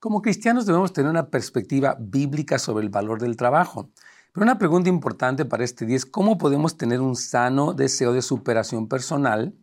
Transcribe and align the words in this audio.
Como 0.00 0.22
cristianos 0.22 0.64
debemos 0.64 0.94
tener 0.94 1.10
una 1.10 1.28
perspectiva 1.28 1.94
bíblica 2.00 2.58
sobre 2.58 2.82
el 2.82 2.88
valor 2.88 3.20
del 3.20 3.36
trabajo. 3.36 3.90
Pero 4.32 4.44
una 4.44 4.56
pregunta 4.56 4.88
importante 4.88 5.44
para 5.44 5.62
este 5.62 5.84
día 5.84 5.96
es 5.96 6.06
cómo 6.06 6.38
podemos 6.38 6.78
tener 6.78 7.02
un 7.02 7.16
sano 7.16 7.74
deseo 7.74 8.14
de 8.14 8.22
superación 8.22 8.88
personal 8.88 9.54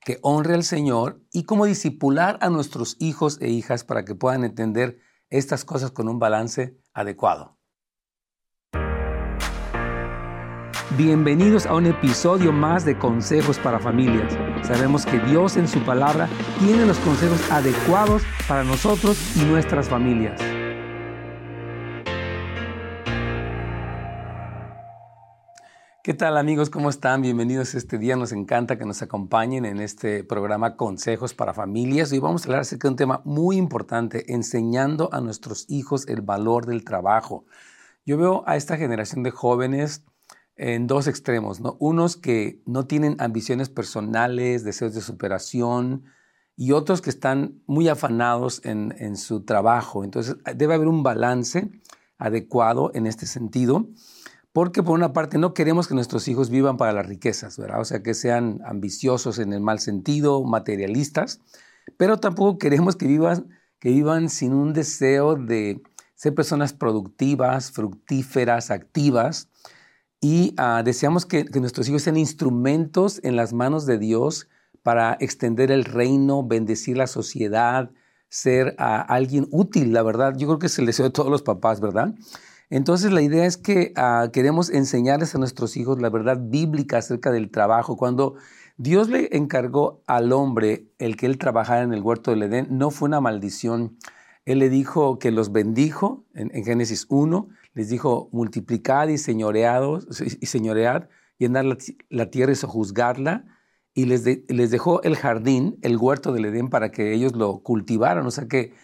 que 0.00 0.18
honre 0.22 0.54
al 0.54 0.64
Señor 0.64 1.20
y 1.30 1.44
cómo 1.44 1.66
disipular 1.66 2.38
a 2.40 2.48
nuestros 2.48 2.96
hijos 3.00 3.36
e 3.42 3.50
hijas 3.50 3.84
para 3.84 4.06
que 4.06 4.14
puedan 4.14 4.44
entender 4.44 4.98
estas 5.28 5.66
cosas 5.66 5.90
con 5.90 6.08
un 6.08 6.18
balance 6.18 6.74
adecuado. 6.94 7.58
Bienvenidos 10.98 11.64
a 11.64 11.74
un 11.74 11.86
episodio 11.86 12.52
más 12.52 12.84
de 12.84 12.98
Consejos 12.98 13.58
para 13.58 13.78
Familias. 13.78 14.30
Sabemos 14.62 15.06
que 15.06 15.18
Dios 15.20 15.56
en 15.56 15.66
su 15.66 15.82
palabra 15.84 16.28
tiene 16.58 16.84
los 16.84 16.98
consejos 16.98 17.50
adecuados 17.50 18.22
para 18.46 18.62
nosotros 18.62 19.34
y 19.34 19.44
nuestras 19.46 19.88
familias. 19.88 20.38
¿Qué 26.02 26.12
tal 26.12 26.36
amigos? 26.36 26.68
¿Cómo 26.68 26.90
están? 26.90 27.22
Bienvenidos 27.22 27.74
este 27.74 27.96
día. 27.96 28.14
Nos 28.16 28.32
encanta 28.32 28.76
que 28.76 28.84
nos 28.84 29.00
acompañen 29.00 29.64
en 29.64 29.80
este 29.80 30.24
programa 30.24 30.76
Consejos 30.76 31.32
para 31.32 31.54
Familias. 31.54 32.12
Hoy 32.12 32.18
vamos 32.18 32.42
a 32.42 32.48
hablar 32.48 32.60
acerca 32.60 32.88
de 32.88 32.92
un 32.92 32.96
tema 32.96 33.22
muy 33.24 33.56
importante, 33.56 34.30
enseñando 34.34 35.08
a 35.10 35.22
nuestros 35.22 35.64
hijos 35.70 36.06
el 36.06 36.20
valor 36.20 36.66
del 36.66 36.84
trabajo. 36.84 37.46
Yo 38.04 38.18
veo 38.18 38.44
a 38.46 38.56
esta 38.56 38.76
generación 38.76 39.22
de 39.22 39.30
jóvenes 39.30 40.04
en 40.56 40.86
dos 40.86 41.06
extremos, 41.06 41.60
¿no? 41.60 41.76
Unos 41.80 42.16
que 42.16 42.62
no 42.66 42.86
tienen 42.86 43.16
ambiciones 43.18 43.68
personales, 43.68 44.64
deseos 44.64 44.94
de 44.94 45.00
superación, 45.00 46.04
y 46.56 46.72
otros 46.72 47.00
que 47.00 47.10
están 47.10 47.62
muy 47.66 47.88
afanados 47.88 48.60
en, 48.64 48.94
en 48.98 49.16
su 49.16 49.44
trabajo. 49.44 50.04
Entonces, 50.04 50.36
debe 50.54 50.74
haber 50.74 50.88
un 50.88 51.02
balance 51.02 51.70
adecuado 52.18 52.90
en 52.94 53.06
este 53.06 53.26
sentido, 53.26 53.88
porque 54.52 54.82
por 54.82 54.94
una 54.94 55.12
parte 55.12 55.38
no 55.38 55.54
queremos 55.54 55.88
que 55.88 55.94
nuestros 55.94 56.28
hijos 56.28 56.50
vivan 56.50 56.76
para 56.76 56.92
las 56.92 57.06
riquezas, 57.06 57.56
¿verdad? 57.58 57.80
O 57.80 57.84
sea, 57.84 58.02
que 58.02 58.14
sean 58.14 58.60
ambiciosos 58.64 59.38
en 59.38 59.52
el 59.52 59.60
mal 59.60 59.78
sentido, 59.80 60.44
materialistas, 60.44 61.40
pero 61.96 62.18
tampoco 62.18 62.58
queremos 62.58 62.96
que 62.96 63.06
vivan, 63.06 63.48
que 63.78 63.90
vivan 63.90 64.28
sin 64.28 64.52
un 64.52 64.72
deseo 64.72 65.36
de 65.36 65.82
ser 66.14 66.34
personas 66.34 66.72
productivas, 66.72 67.72
fructíferas, 67.72 68.70
activas, 68.70 69.48
y 70.24 70.54
ah, 70.56 70.82
deseamos 70.84 71.26
que, 71.26 71.44
nuestros 71.60 71.88
hijos 71.88 72.02
sean 72.02 72.16
instrumentos 72.16 73.20
en 73.24 73.34
las 73.34 73.52
manos 73.52 73.86
de 73.86 73.98
Dios 73.98 74.48
para 74.84 75.16
extender 75.18 75.72
el 75.72 75.84
reino, 75.84 76.46
bendecir 76.46 76.96
la 76.96 77.08
sociedad, 77.08 77.90
ser 78.28 78.76
ah, 78.78 79.00
alguien 79.00 79.48
útil, 79.50 79.92
la 79.92 80.04
verdad. 80.04 80.34
Yo 80.38 80.46
creo 80.46 80.60
que 80.60 80.68
es 80.68 80.78
el 80.78 80.86
deseo 80.86 81.06
de 81.06 81.10
todos 81.10 81.28
los 81.28 81.42
papás, 81.42 81.80
¿verdad? 81.80 82.14
Entonces 82.70 83.10
la 83.10 83.20
idea 83.20 83.46
es 83.46 83.56
que 83.56 83.92
ah, 83.96 84.28
queremos 84.32 84.70
enseñarles 84.70 85.34
a 85.34 85.38
nuestros 85.38 85.76
hijos 85.76 86.00
la 86.00 86.08
verdad 86.08 86.38
bíblica 86.40 86.98
acerca 86.98 87.32
del 87.32 87.50
trabajo. 87.50 87.96
Cuando 87.96 88.36
Dios 88.76 89.08
le 89.08 89.36
encargó 89.36 90.04
al 90.06 90.32
hombre 90.32 90.86
el 90.98 91.16
que 91.16 91.26
él 91.26 91.36
trabajara 91.36 91.82
en 91.82 91.92
el 91.92 92.00
huerto 92.00 92.30
del 92.30 92.44
Edén, 92.44 92.68
no 92.70 92.92
fue 92.92 93.08
una 93.08 93.20
maldición. 93.20 93.98
Él 94.44 94.58
le 94.58 94.68
dijo 94.68 95.18
que 95.18 95.30
los 95.30 95.52
bendijo 95.52 96.24
en, 96.34 96.50
Génesis 96.64 97.06
1 97.08 97.48
les 97.74 97.88
dijo, 97.88 98.28
multiplicad 98.32 99.08
y 99.08 99.18
señoreados, 99.18 100.06
y 100.40 100.46
señoread, 100.46 101.08
llenar 101.38 101.64
la, 101.64 101.76
la 102.10 102.30
tierra 102.30 102.52
y 102.52 102.56
sojuzgarla, 102.56 103.46
y 103.94 104.06
les, 104.06 104.24
les 104.48 104.70
dejó 104.70 105.02
el 105.02 105.16
jardín, 105.16 105.78
el 105.82 105.96
huerto 105.96 106.32
del 106.32 106.46
Edén, 106.46 106.68
para 106.68 106.90
que 106.90 107.12
ellos 107.12 107.36
lo 107.36 107.58
cultivaran. 107.58 108.26
O 108.26 108.30
sea 108.30 108.48
que 108.48 108.74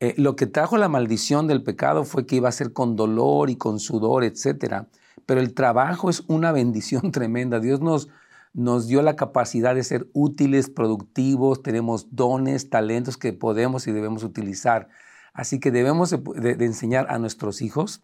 eh, 0.00 0.14
lo 0.18 0.36
que 0.36 0.46
trajo 0.46 0.76
la 0.76 0.88
maldición 0.88 1.46
del 1.46 1.62
pecado 1.62 2.04
fue 2.04 2.26
que 2.26 2.36
iba 2.36 2.48
a 2.48 2.52
ser 2.52 2.72
con 2.72 2.96
dolor 2.96 3.48
y 3.48 3.56
con 3.56 3.78
sudor, 3.78 4.24
etc. 4.24 4.86
Pero 5.24 5.40
el 5.40 5.54
trabajo 5.54 6.10
es 6.10 6.24
una 6.28 6.52
bendición 6.52 7.10
tremenda. 7.12 7.60
Dios 7.60 7.80
nos, 7.80 8.08
nos 8.52 8.88
dio 8.88 9.02
la 9.02 9.16
capacidad 9.16 9.74
de 9.74 9.84
ser 9.84 10.08
útiles, 10.12 10.68
productivos, 10.68 11.62
tenemos 11.62 12.14
dones, 12.14 12.68
talentos 12.68 13.16
que 13.16 13.32
podemos 13.32 13.86
y 13.86 13.92
debemos 13.92 14.24
utilizar. 14.24 14.88
Así 15.36 15.60
que 15.60 15.70
debemos 15.70 16.10
de 16.10 16.64
enseñar 16.64 17.06
a 17.10 17.18
nuestros 17.18 17.60
hijos 17.60 18.02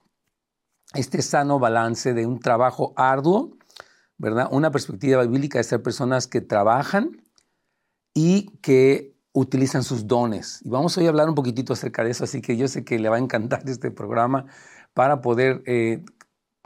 este 0.94 1.22
sano 1.22 1.58
balance 1.58 2.12
de 2.12 2.26
un 2.26 2.38
trabajo 2.38 2.92
arduo, 2.96 3.56
¿verdad? 4.18 4.48
Una 4.50 4.70
perspectiva 4.70 5.24
bíblica 5.24 5.58
de 5.58 5.64
ser 5.64 5.82
personas 5.82 6.26
que 6.26 6.42
trabajan 6.42 7.22
y 8.12 8.50
que 8.58 9.16
utilizan 9.32 9.82
sus 9.82 10.06
dones. 10.06 10.60
Y 10.62 10.68
vamos 10.68 10.96
hoy 10.98 11.06
a 11.06 11.08
hablar 11.08 11.28
un 11.30 11.34
poquitito 11.34 11.72
acerca 11.72 12.04
de 12.04 12.10
eso, 12.10 12.24
así 12.24 12.42
que 12.42 12.58
yo 12.58 12.68
sé 12.68 12.84
que 12.84 12.98
le 12.98 13.08
va 13.08 13.16
a 13.16 13.20
encantar 13.20 13.62
este 13.66 13.90
programa 13.90 14.44
para 14.92 15.22
poder, 15.22 15.62
eh, 15.64 16.04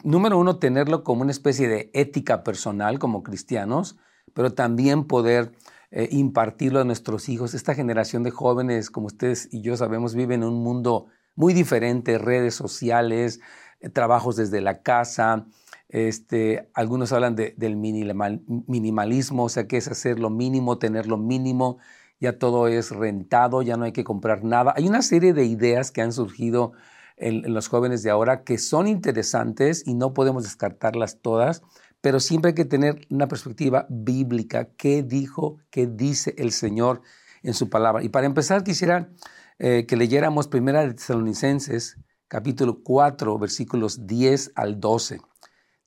número 0.03 0.37
uno, 0.37 0.59
tenerlo 0.59 1.05
como 1.05 1.22
una 1.22 1.31
especie 1.31 1.69
de 1.69 1.91
ética 1.94 2.43
personal 2.43 2.99
como 2.99 3.22
cristianos, 3.22 3.97
pero 4.34 4.53
también 4.53 5.05
poder 5.05 5.53
eh, 5.91 6.08
impartirlo 6.10 6.80
a 6.80 6.84
nuestros 6.84 7.28
hijos. 7.28 7.54
Esta 7.54 7.74
generación 7.74 8.22
de 8.22 8.30
jóvenes, 8.30 8.91
como 8.91 9.06
ustedes 9.06 9.48
y 9.52 9.62
yo 9.62 9.76
sabemos, 9.76 10.14
viven 10.14 10.42
en 10.42 10.48
un 10.48 10.62
mundo 10.62 11.06
muy 11.34 11.54
diferente, 11.54 12.19
redes 12.19 12.54
sociales, 12.54 13.41
eh, 13.80 13.88
trabajos 13.88 14.36
desde 14.36 14.60
la 14.60 14.82
casa. 14.82 15.46
Este, 15.88 16.69
algunos 16.75 17.12
hablan 17.12 17.36
del 17.36 17.76
minimalismo, 17.76 19.44
o 19.44 19.48
sea, 19.48 19.69
que 19.69 19.76
es 19.76 19.86
hacer 19.86 20.19
lo 20.19 20.30
mínimo, 20.30 20.78
tener 20.78 21.06
lo 21.06 21.16
mínimo, 21.16 21.78
ya 22.19 22.38
todo 22.38 22.66
es 22.66 22.91
rentado, 22.91 23.62
ya 23.62 23.76
no 23.76 23.84
hay 23.84 23.92
que 23.92 24.02
comprar 24.02 24.42
nada. 24.42 24.75
Hay 24.76 24.88
una 24.88 25.02
serie 25.02 25.32
de 25.32 25.44
ideas 25.44 25.92
que 25.92 26.02
han 26.02 26.12
surgido 26.12 26.72
en, 27.16 27.54
los 27.54 27.69
jóvenes 27.69 28.02
de 28.02 28.10
ahora 28.10 28.44
que 28.44 28.58
son 28.58 28.88
interesantes 28.88 29.86
y 29.86 29.94
no 29.94 30.14
podemos 30.14 30.44
descartarlas 30.44 31.20
todas, 31.20 31.62
pero 32.06 32.21
siempre 32.21 32.50
hay 32.50 32.55
que 32.55 32.65
tener 32.65 33.05
una 33.11 33.27
perspectiva 33.27 33.84
bíblica. 33.91 34.69
¿Qué 34.77 35.03
dijo, 35.03 35.59
qué 35.71 35.89
dice 35.89 36.37
el 36.39 36.53
Señor 36.53 37.03
en 37.43 37.53
su 37.53 37.69
palabra? 37.69 38.05
Y 38.05 38.11
para 38.11 38.27
empezar, 38.27 38.62
quisiera 38.62 39.11
eh, 39.59 39.87
que 39.89 39.97
leyéramos 39.97 40.47
Primera 40.47 40.87
de 40.87 40.94
Tesalonicenses, 40.94 41.99
capítulo 42.28 42.84
4, 42.84 43.37
versículos 43.41 44.06
10 44.06 44.53
al 44.55 44.78
12. 44.78 45.21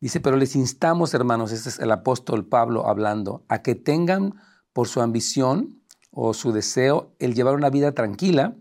Dice, 0.02 0.19
pero 0.19 0.35
les 0.35 0.57
instamos, 0.57 1.13
hermanos, 1.13 1.53
este 1.53 1.69
es 1.69 1.80
el 1.80 1.90
apóstol 1.90 2.46
Pablo 2.46 2.86
hablando, 2.90 3.46
a 3.47 3.62
que 3.62 3.75
tengan 3.75 4.34
por 4.74 4.90
su 4.90 5.00
ambición 5.00 5.81
o 6.12 6.34
su 6.34 6.51
deseo 6.51 7.16
el 7.19 7.34
llevar 7.34 7.56
una 7.56 7.69
vida 7.69 7.94
tranquila 7.94 8.57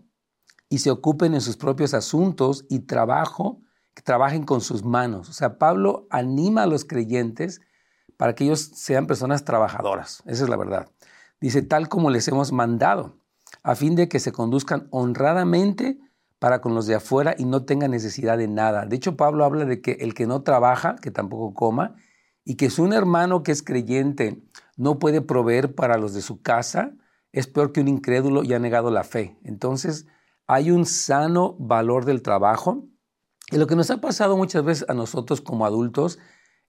y 0.69 0.77
se 0.77 0.91
ocupen 0.91 1.33
en 1.33 1.41
sus 1.41 1.57
propios 1.57 1.93
asuntos 1.93 2.65
y 2.69 2.79
trabajo, 2.85 3.59
trabajen 4.03 4.43
con 4.43 4.61
sus 4.61 4.83
manos. 4.83 5.29
O 5.29 5.33
sea, 5.33 5.57
Pablo 5.57 6.07
anima 6.09 6.63
a 6.63 6.67
los 6.67 6.85
creyentes 6.85 7.61
para 8.17 8.35
que 8.35 8.43
ellos 8.43 8.71
sean 8.73 9.07
personas 9.07 9.45
trabajadoras. 9.45 10.23
Esa 10.25 10.43
es 10.43 10.49
la 10.49 10.57
verdad. 10.57 10.89
Dice, 11.39 11.61
tal 11.61 11.87
como 11.87 12.09
les 12.09 12.27
hemos 12.27 12.51
mandado, 12.51 13.17
a 13.63 13.75
fin 13.75 13.95
de 13.95 14.09
que 14.09 14.19
se 14.19 14.31
conduzcan 14.31 14.87
honradamente 14.91 15.99
para 16.39 16.61
con 16.61 16.73
los 16.73 16.85
de 16.87 16.95
afuera 16.95 17.35
y 17.37 17.45
no 17.45 17.65
tenga 17.65 17.87
necesidad 17.87 18.37
de 18.37 18.47
nada. 18.47 18.85
De 18.85 18.95
hecho, 18.95 19.17
Pablo 19.17 19.43
habla 19.43 19.65
de 19.65 19.81
que 19.81 19.93
el 19.99 20.13
que 20.13 20.25
no 20.27 20.41
trabaja, 20.41 20.95
que 20.95 21.11
tampoco 21.11 21.53
coma, 21.53 21.95
y 22.43 22.55
que 22.55 22.69
si 22.69 22.81
un 22.81 22.93
hermano 22.93 23.43
que 23.43 23.51
es 23.51 23.61
creyente 23.61 24.41
no 24.77 24.99
puede 24.99 25.21
proveer 25.21 25.75
para 25.75 25.97
los 25.97 26.13
de 26.13 26.21
su 26.21 26.41
casa, 26.41 26.93
es 27.31 27.47
peor 27.47 27.71
que 27.71 27.81
un 27.81 27.87
incrédulo 27.87 28.43
y 28.43 28.53
ha 28.53 28.59
negado 28.59 28.89
la 28.89 29.03
fe. 29.03 29.37
Entonces, 29.43 30.07
hay 30.47 30.71
un 30.71 30.85
sano 30.85 31.55
valor 31.59 32.05
del 32.05 32.21
trabajo. 32.21 32.87
Y 33.51 33.57
lo 33.57 33.65
que 33.65 33.75
nos 33.75 33.89
ha 33.89 33.99
pasado 33.99 34.37
muchas 34.37 34.63
veces 34.63 34.85
a 34.89 34.93
nosotros 34.93 35.41
como 35.41 35.65
adultos 35.65 36.19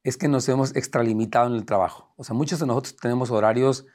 es 0.03 0.17
que 0.17 0.29
nos 0.29 0.49
hemos 0.49 0.75
extralimitado 0.77 1.47
en 1.47 1.55
el 1.55 1.67
trabajo. 1.67 2.15
O 2.17 2.25
sea, 2.25 2.35
muchos 2.35 2.59
de 2.59 2.67
nosotros 2.67 2.97
tenemos 2.97 3.31
horarios 3.31 3.87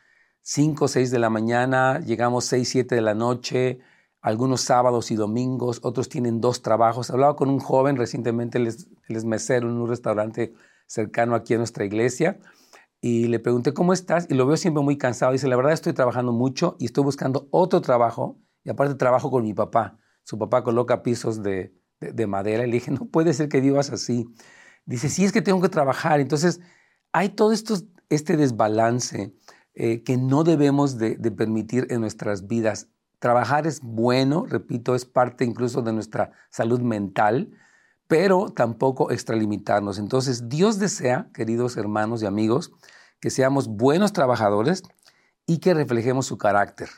5 0.42 0.86
o 0.86 0.88
6 0.88 1.10
de 1.10 1.18
la 1.18 1.32
mañana, 1.32 2.00
llegamos 2.00 2.46
6, 2.46 2.70
7 2.70 2.94
de 2.94 3.02
la 3.02 3.16
noche, 3.16 3.80
algunos 4.22 4.62
sábados 4.62 5.10
y 5.10 5.16
domingos, 5.16 5.80
otros 5.82 6.10
tienen 6.10 6.42
dos 6.42 6.62
trabajos. 6.62 7.10
Hablaba 7.10 7.36
con 7.36 7.50
un 7.50 7.60
joven 7.60 7.96
recientemente, 7.96 8.60
él 8.60 8.68
es, 8.68 9.26
mesero 9.26 9.68
en 9.68 9.78
un 9.78 9.90
restaurante 9.90 10.54
cercano 10.86 11.34
aquí 11.34 11.56
a 11.56 11.58
nuestra 11.58 11.86
iglesia, 11.86 12.40
y 13.02 13.28
le 13.28 13.40
pregunté, 13.40 13.74
¿cómo 13.74 13.94
estás? 13.94 14.28
Y 14.30 14.36
lo 14.36 14.46
veo 14.46 14.58
siempre 14.58 14.84
muy 14.84 14.98
cansado. 14.98 15.32
Dice, 15.32 15.48
la 15.48 15.56
verdad 15.56 15.74
estoy 15.74 15.94
trabajando 15.94 16.32
mucho 16.32 16.76
y 16.80 16.86
estoy 16.86 17.04
buscando 17.04 17.48
otro 17.50 17.82
trabajo, 17.82 18.40
y 18.64 18.70
aparte 18.70 18.94
trabajo 18.96 19.32
con 19.32 19.44
mi 19.44 19.54
papá. 19.56 19.98
Su 20.24 20.38
papá 20.38 20.64
coloca 20.64 21.02
pisos 21.04 21.42
de, 21.42 21.74
madera. 22.28 22.64
Y 22.64 22.68
le 22.68 22.74
dije, 22.74 22.92
no 22.92 23.06
puede 23.06 23.34
ser 23.34 23.50
que 23.50 23.62
vivas 23.62 23.92
así. 23.92 24.28
Dice, 24.86 25.10
sí, 25.10 25.26
es 25.26 25.32
que 25.32 25.42
tengo 25.42 25.62
que 25.62 25.70
trabajar. 25.70 26.20
Entonces, 26.20 26.62
hay 27.12 27.30
todo 27.30 27.52
esto, 27.52 27.76
este 28.10 28.38
desbalance 28.38 29.34
eh, 29.74 30.04
que 30.04 30.18
no 30.18 30.44
debemos 30.44 30.98
de 30.98 31.32
permitir 31.32 31.88
en 31.90 32.02
nuestras 32.02 32.48
vidas. 32.48 32.90
Trabajar 33.20 33.66
es 33.66 33.82
bueno, 33.82 34.46
repito, 34.46 34.94
es 34.94 35.06
parte 35.06 35.46
incluso 35.46 35.82
de 35.82 35.94
nuestra 35.94 36.32
salud 36.50 36.82
mental, 36.82 37.52
pero 38.08 38.50
tampoco 38.50 39.12
extralimitarnos. 39.12 39.98
Entonces, 39.98 40.48
Dios 40.50 40.80
desea, 40.80 41.30
queridos 41.34 41.78
hermanos 41.78 42.22
y 42.22 42.26
amigos, 42.26 42.72
que 43.20 43.30
seamos 43.30 43.68
buenos 43.68 44.14
trabajadores 44.14 44.84
y 45.48 45.60
que 45.60 45.74
reflejemos 45.74 46.26
su 46.26 46.38
carácter. 46.38 46.90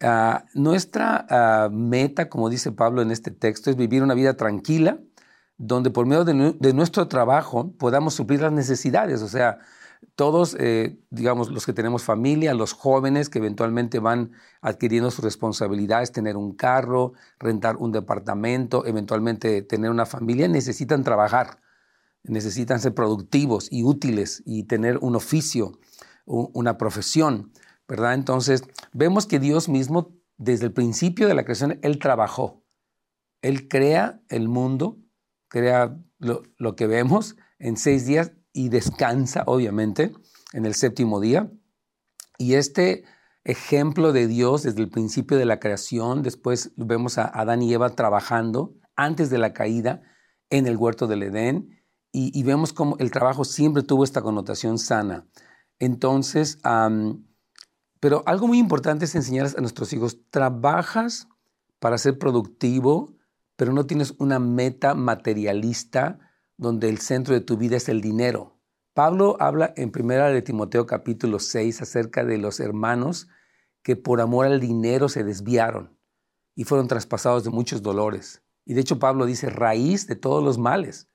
Ah, 0.00 0.44
nuestra 0.54 1.26
ah, 1.28 1.68
meta, 1.72 2.28
como 2.28 2.48
dice 2.50 2.70
Pablo 2.70 3.02
en 3.02 3.10
este 3.10 3.30
texto, 3.30 3.70
es 3.70 3.76
vivir 3.76 4.02
una 4.02 4.14
vida 4.14 4.34
tranquila, 4.36 5.00
donde 5.56 5.90
por 5.90 6.06
medio 6.06 6.24
de, 6.24 6.72
nuestro 6.72 7.08
trabajo 7.08 7.72
podamos 7.78 8.14
suplir 8.14 8.40
las 8.40 8.52
necesidades. 8.52 9.22
O 9.22 9.28
sea, 9.28 9.58
todos, 10.14 10.56
eh, 10.60 11.00
digamos, 11.10 11.50
los 11.50 11.66
que 11.66 11.72
tenemos 11.72 12.04
familia, 12.04 12.54
los 12.54 12.72
jóvenes 12.72 13.28
que 13.28 13.38
eventualmente 13.38 13.98
van 13.98 14.32
adquiriendo 14.60 15.10
sus 15.10 15.24
responsabilidades, 15.24 16.12
tener 16.12 16.36
un 16.36 16.54
carro, 16.54 17.14
rentar 17.40 17.76
un 17.76 17.90
departamento, 17.90 18.86
eventualmente 18.86 19.62
tener 19.62 19.90
una 19.90 20.06
familia, 20.06 20.46
necesitan 20.46 21.02
trabajar, 21.02 21.60
necesitan 22.22 22.80
ser 22.80 22.94
productivos 22.94 23.68
y 23.72 23.82
útiles 23.82 24.42
y 24.46 24.64
tener 24.64 24.98
un 24.98 25.16
oficio, 25.16 25.72
una 26.26 26.78
profesión. 26.78 27.52
¿Verdad? 27.88 28.14
Entonces, 28.14 28.62
vemos 28.92 29.26
que 29.26 29.40
Dios 29.40 29.68
mismo, 29.68 30.14
desde 30.36 30.66
el 30.66 30.72
principio 30.72 31.26
de 31.26 31.34
la 31.34 31.44
creación, 31.44 31.78
Él 31.82 31.98
trabajó. 31.98 32.62
Él 33.42 33.68
crea 33.68 34.20
el 34.28 34.48
mundo, 34.48 34.98
crea 35.48 35.98
lo, 36.18 36.76
que 36.76 36.86
vemos 36.86 37.36
en 37.58 37.76
seis 37.76 38.06
días 38.06 38.32
y 38.52 38.68
descansa, 38.68 39.44
obviamente, 39.46 40.12
en 40.52 40.66
el 40.66 40.74
séptimo 40.74 41.20
día. 41.20 41.50
Y 42.36 42.54
este 42.54 43.04
ejemplo 43.44 44.12
de 44.12 44.26
Dios 44.26 44.64
desde 44.64 44.82
el 44.82 44.90
principio 44.90 45.38
de 45.38 45.46
la 45.46 45.58
creación, 45.58 46.22
después 46.22 46.72
vemos 46.76 47.18
a 47.18 47.26
Adán 47.26 47.62
y 47.62 47.72
Eva 47.72 47.90
trabajando 47.90 48.74
antes 48.96 49.30
de 49.30 49.38
la 49.38 49.52
caída 49.52 50.02
en 50.50 50.66
el 50.66 50.76
huerto 50.76 51.06
del 51.06 51.22
Edén, 51.22 51.78
y, 52.10 52.42
vemos 52.42 52.72
cómo 52.72 52.96
el 52.98 53.12
trabajo 53.12 53.44
siempre 53.44 53.82
tuvo 53.82 54.02
esta 54.02 54.22
connotación 54.22 54.78
sana. 54.78 55.28
Entonces, 55.78 56.58
pero 58.00 58.22
algo 58.26 58.46
muy 58.46 58.58
importante 58.58 59.04
es 59.04 59.14
enseñar 59.14 59.48
a 59.56 59.60
nuestros 59.60 59.92
hijos, 59.92 60.18
trabajas 60.30 61.28
para 61.78 61.98
ser 61.98 62.18
productivo, 62.18 63.14
pero 63.56 63.72
no 63.72 63.86
tienes 63.86 64.14
una 64.18 64.38
meta 64.38 64.94
materialista 64.94 66.18
donde 66.56 66.88
el 66.88 66.98
centro 66.98 67.34
de 67.34 67.40
tu 67.40 67.56
vida 67.56 67.76
es 67.76 67.88
el 67.88 68.00
dinero. 68.00 68.58
Pablo 68.94 69.36
habla 69.40 69.72
en 69.76 69.92
primera 69.92 70.28
de 70.28 70.42
Timoteo 70.42 70.86
capítulo 70.86 71.38
6 71.38 71.82
acerca 71.82 72.24
de 72.24 72.38
los 72.38 72.58
hermanos 72.58 73.28
que 73.82 73.96
por 73.96 74.20
amor 74.20 74.46
al 74.46 74.60
dinero 74.60 75.08
se 75.08 75.22
desviaron 75.22 75.96
y 76.54 76.64
fueron 76.64 76.88
traspasados 76.88 77.44
de 77.44 77.50
muchos 77.50 77.82
dolores. 77.82 78.42
Y 78.64 78.74
de 78.74 78.80
hecho 78.80 78.98
Pablo 78.98 79.24
dice, 79.24 79.50
raíz 79.50 80.08
de 80.08 80.16
todos 80.16 80.42
los 80.42 80.58
males 80.58 81.08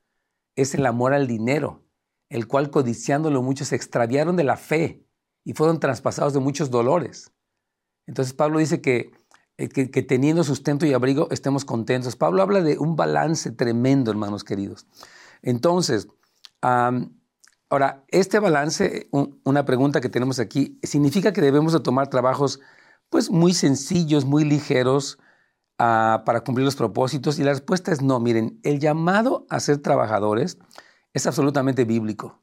es 0.55 0.73
el 0.75 0.85
amor 0.85 1.13
al 1.13 1.27
dinero, 1.27 1.83
el 2.29 2.47
cual 2.47 2.69
codiciándolo 2.69 3.41
muchos 3.41 3.67
se 3.69 3.75
extraviaron 3.75 4.37
de 4.37 4.45
la 4.45 4.55
fe 4.55 5.02
y 5.43 5.53
fueron 5.53 5.79
traspasados 5.79 6.33
de 6.33 6.39
muchos 6.39 6.69
dolores. 6.69 7.31
Entonces 8.07 8.33
Pablo 8.33 8.59
dice 8.59 8.81
que, 8.81 9.11
eh, 9.57 9.69
que, 9.69 10.01
teniendo 10.01 10.43
sustento 10.43 10.85
y 10.85 10.93
abrigo 10.93 11.27
estemos 11.31 11.65
contentos. 11.65 12.15
Pablo 12.15 12.41
habla 12.41 12.61
de 12.61 12.77
un 12.77 12.95
balance 12.95 13.51
tremendo, 13.51 14.11
hermanos 14.11 14.43
queridos. 14.43 14.87
Entonces, 15.41 16.07
ahora, 16.61 18.03
este 18.07 18.39
balance, 18.39 19.09
una 19.43 19.65
pregunta 19.65 20.01
que 20.01 20.09
tenemos 20.09 20.39
aquí, 20.39 20.79
significa 20.83 21.33
que 21.33 21.41
debemos 21.41 21.73
de 21.73 21.81
tomar 21.81 22.09
trabajos 22.09 22.59
pues 23.09 23.29
muy 23.29 23.53
sencillos, 23.53 24.25
muy 24.25 24.43
ligeros 24.43 25.19
ah, 25.77 26.23
para 26.25 26.43
cumplir 26.43 26.65
los 26.65 26.75
propósitos. 26.75 27.37
Y 27.37 27.43
la 27.43 27.51
respuesta 27.51 27.91
es 27.91 28.01
no. 28.01 28.19
Miren, 28.19 28.59
el 28.63 28.79
llamado 28.79 29.45
a 29.49 29.59
ser 29.59 29.77
trabajadores 29.79 30.57
es 31.13 31.27
absolutamente 31.27 31.85
bíblico. 31.85 32.41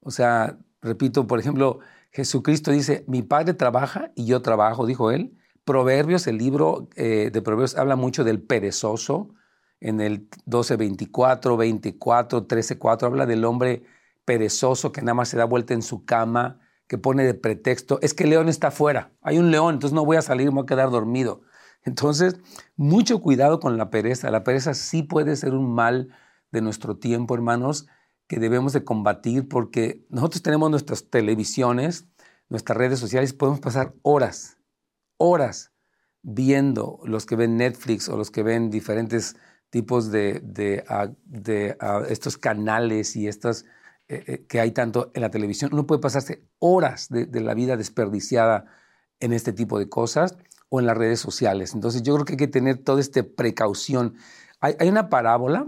O 0.00 0.10
sea, 0.10 0.58
repito, 0.80 1.26
por 1.26 1.38
ejemplo, 1.38 1.80
Jesucristo 2.16 2.70
dice, 2.70 3.04
mi 3.06 3.20
Padre 3.20 3.52
trabaja 3.52 4.10
y 4.14 4.24
yo 4.24 4.40
trabajo, 4.40 4.86
dijo 4.86 5.10
él. 5.10 5.36
Proverbios, 5.66 6.26
el 6.26 6.38
libro 6.38 6.88
eh, 6.96 7.28
de 7.30 7.42
Proverbios 7.42 7.76
habla 7.76 7.94
mucho 7.94 8.24
del 8.24 8.40
perezoso. 8.40 9.34
En 9.80 10.00
el 10.00 10.26
12, 10.46 10.76
24, 10.76 11.58
24, 11.58 12.46
13, 12.46 12.78
4 12.78 13.08
habla 13.08 13.26
del 13.26 13.44
hombre 13.44 13.82
perezoso 14.24 14.92
que 14.92 15.02
nada 15.02 15.12
más 15.12 15.28
se 15.28 15.36
da 15.36 15.44
vuelta 15.44 15.74
en 15.74 15.82
su 15.82 16.06
cama, 16.06 16.58
que 16.86 16.96
pone 16.96 17.22
de 17.22 17.34
pretexto, 17.34 17.98
es 18.00 18.14
que 18.14 18.24
el 18.24 18.30
león 18.30 18.48
está 18.48 18.68
afuera, 18.68 19.12
hay 19.20 19.38
un 19.38 19.50
león, 19.50 19.74
entonces 19.74 19.94
no 19.94 20.06
voy 20.06 20.16
a 20.16 20.22
salir, 20.22 20.46
me 20.46 20.54
voy 20.54 20.62
a 20.62 20.66
quedar 20.66 20.90
dormido. 20.90 21.42
Entonces, 21.84 22.36
mucho 22.76 23.20
cuidado 23.20 23.60
con 23.60 23.76
la 23.76 23.90
pereza. 23.90 24.30
La 24.30 24.42
pereza 24.42 24.72
sí 24.72 25.02
puede 25.02 25.36
ser 25.36 25.52
un 25.52 25.74
mal 25.74 26.16
de 26.50 26.62
nuestro 26.62 26.96
tiempo, 26.96 27.34
hermanos, 27.34 27.86
que 28.26 28.38
debemos 28.38 28.72
de 28.72 28.84
combatir 28.84 29.48
porque 29.48 30.04
nosotros 30.08 30.42
tenemos 30.42 30.70
nuestras 30.70 31.08
televisiones, 31.10 32.06
nuestras 32.48 32.76
redes 32.76 32.98
sociales, 32.98 33.32
podemos 33.32 33.60
pasar 33.60 33.94
horas, 34.02 34.58
horas 35.16 35.72
viendo 36.22 36.98
los 37.04 37.24
que 37.24 37.36
ven 37.36 37.56
Netflix 37.56 38.08
o 38.08 38.16
los 38.16 38.30
que 38.30 38.42
ven 38.42 38.70
diferentes 38.70 39.36
tipos 39.70 40.10
de, 40.10 40.40
de, 40.42 40.84
ah, 40.88 41.08
ah, 41.80 42.02
estos 42.08 42.36
canales 42.36 43.14
y 43.16 43.28
estas 43.28 43.64
eh, 44.08 44.24
eh, 44.26 44.46
que 44.48 44.60
hay 44.60 44.72
tanto 44.72 45.10
en 45.14 45.22
la 45.22 45.30
televisión. 45.30 45.70
Uno 45.72 45.86
puede 45.86 46.00
pasarse 46.00 46.44
horas 46.58 47.08
de, 47.10 47.40
la 47.40 47.54
vida 47.54 47.76
desperdiciada 47.76 48.66
en 49.20 49.32
este 49.32 49.52
tipo 49.52 49.78
de 49.78 49.88
cosas 49.88 50.36
o 50.68 50.80
en 50.80 50.86
las 50.86 50.96
redes 50.96 51.20
sociales. 51.20 51.74
Entonces 51.74 52.02
yo 52.02 52.14
creo 52.14 52.24
que 52.24 52.32
hay 52.32 52.38
que 52.38 52.48
tener 52.48 52.78
toda 52.78 53.00
esta 53.00 53.22
precaución. 53.22 54.16
Hay, 54.60 54.74
hay 54.78 54.88
una 54.88 55.08
parábola 55.08 55.66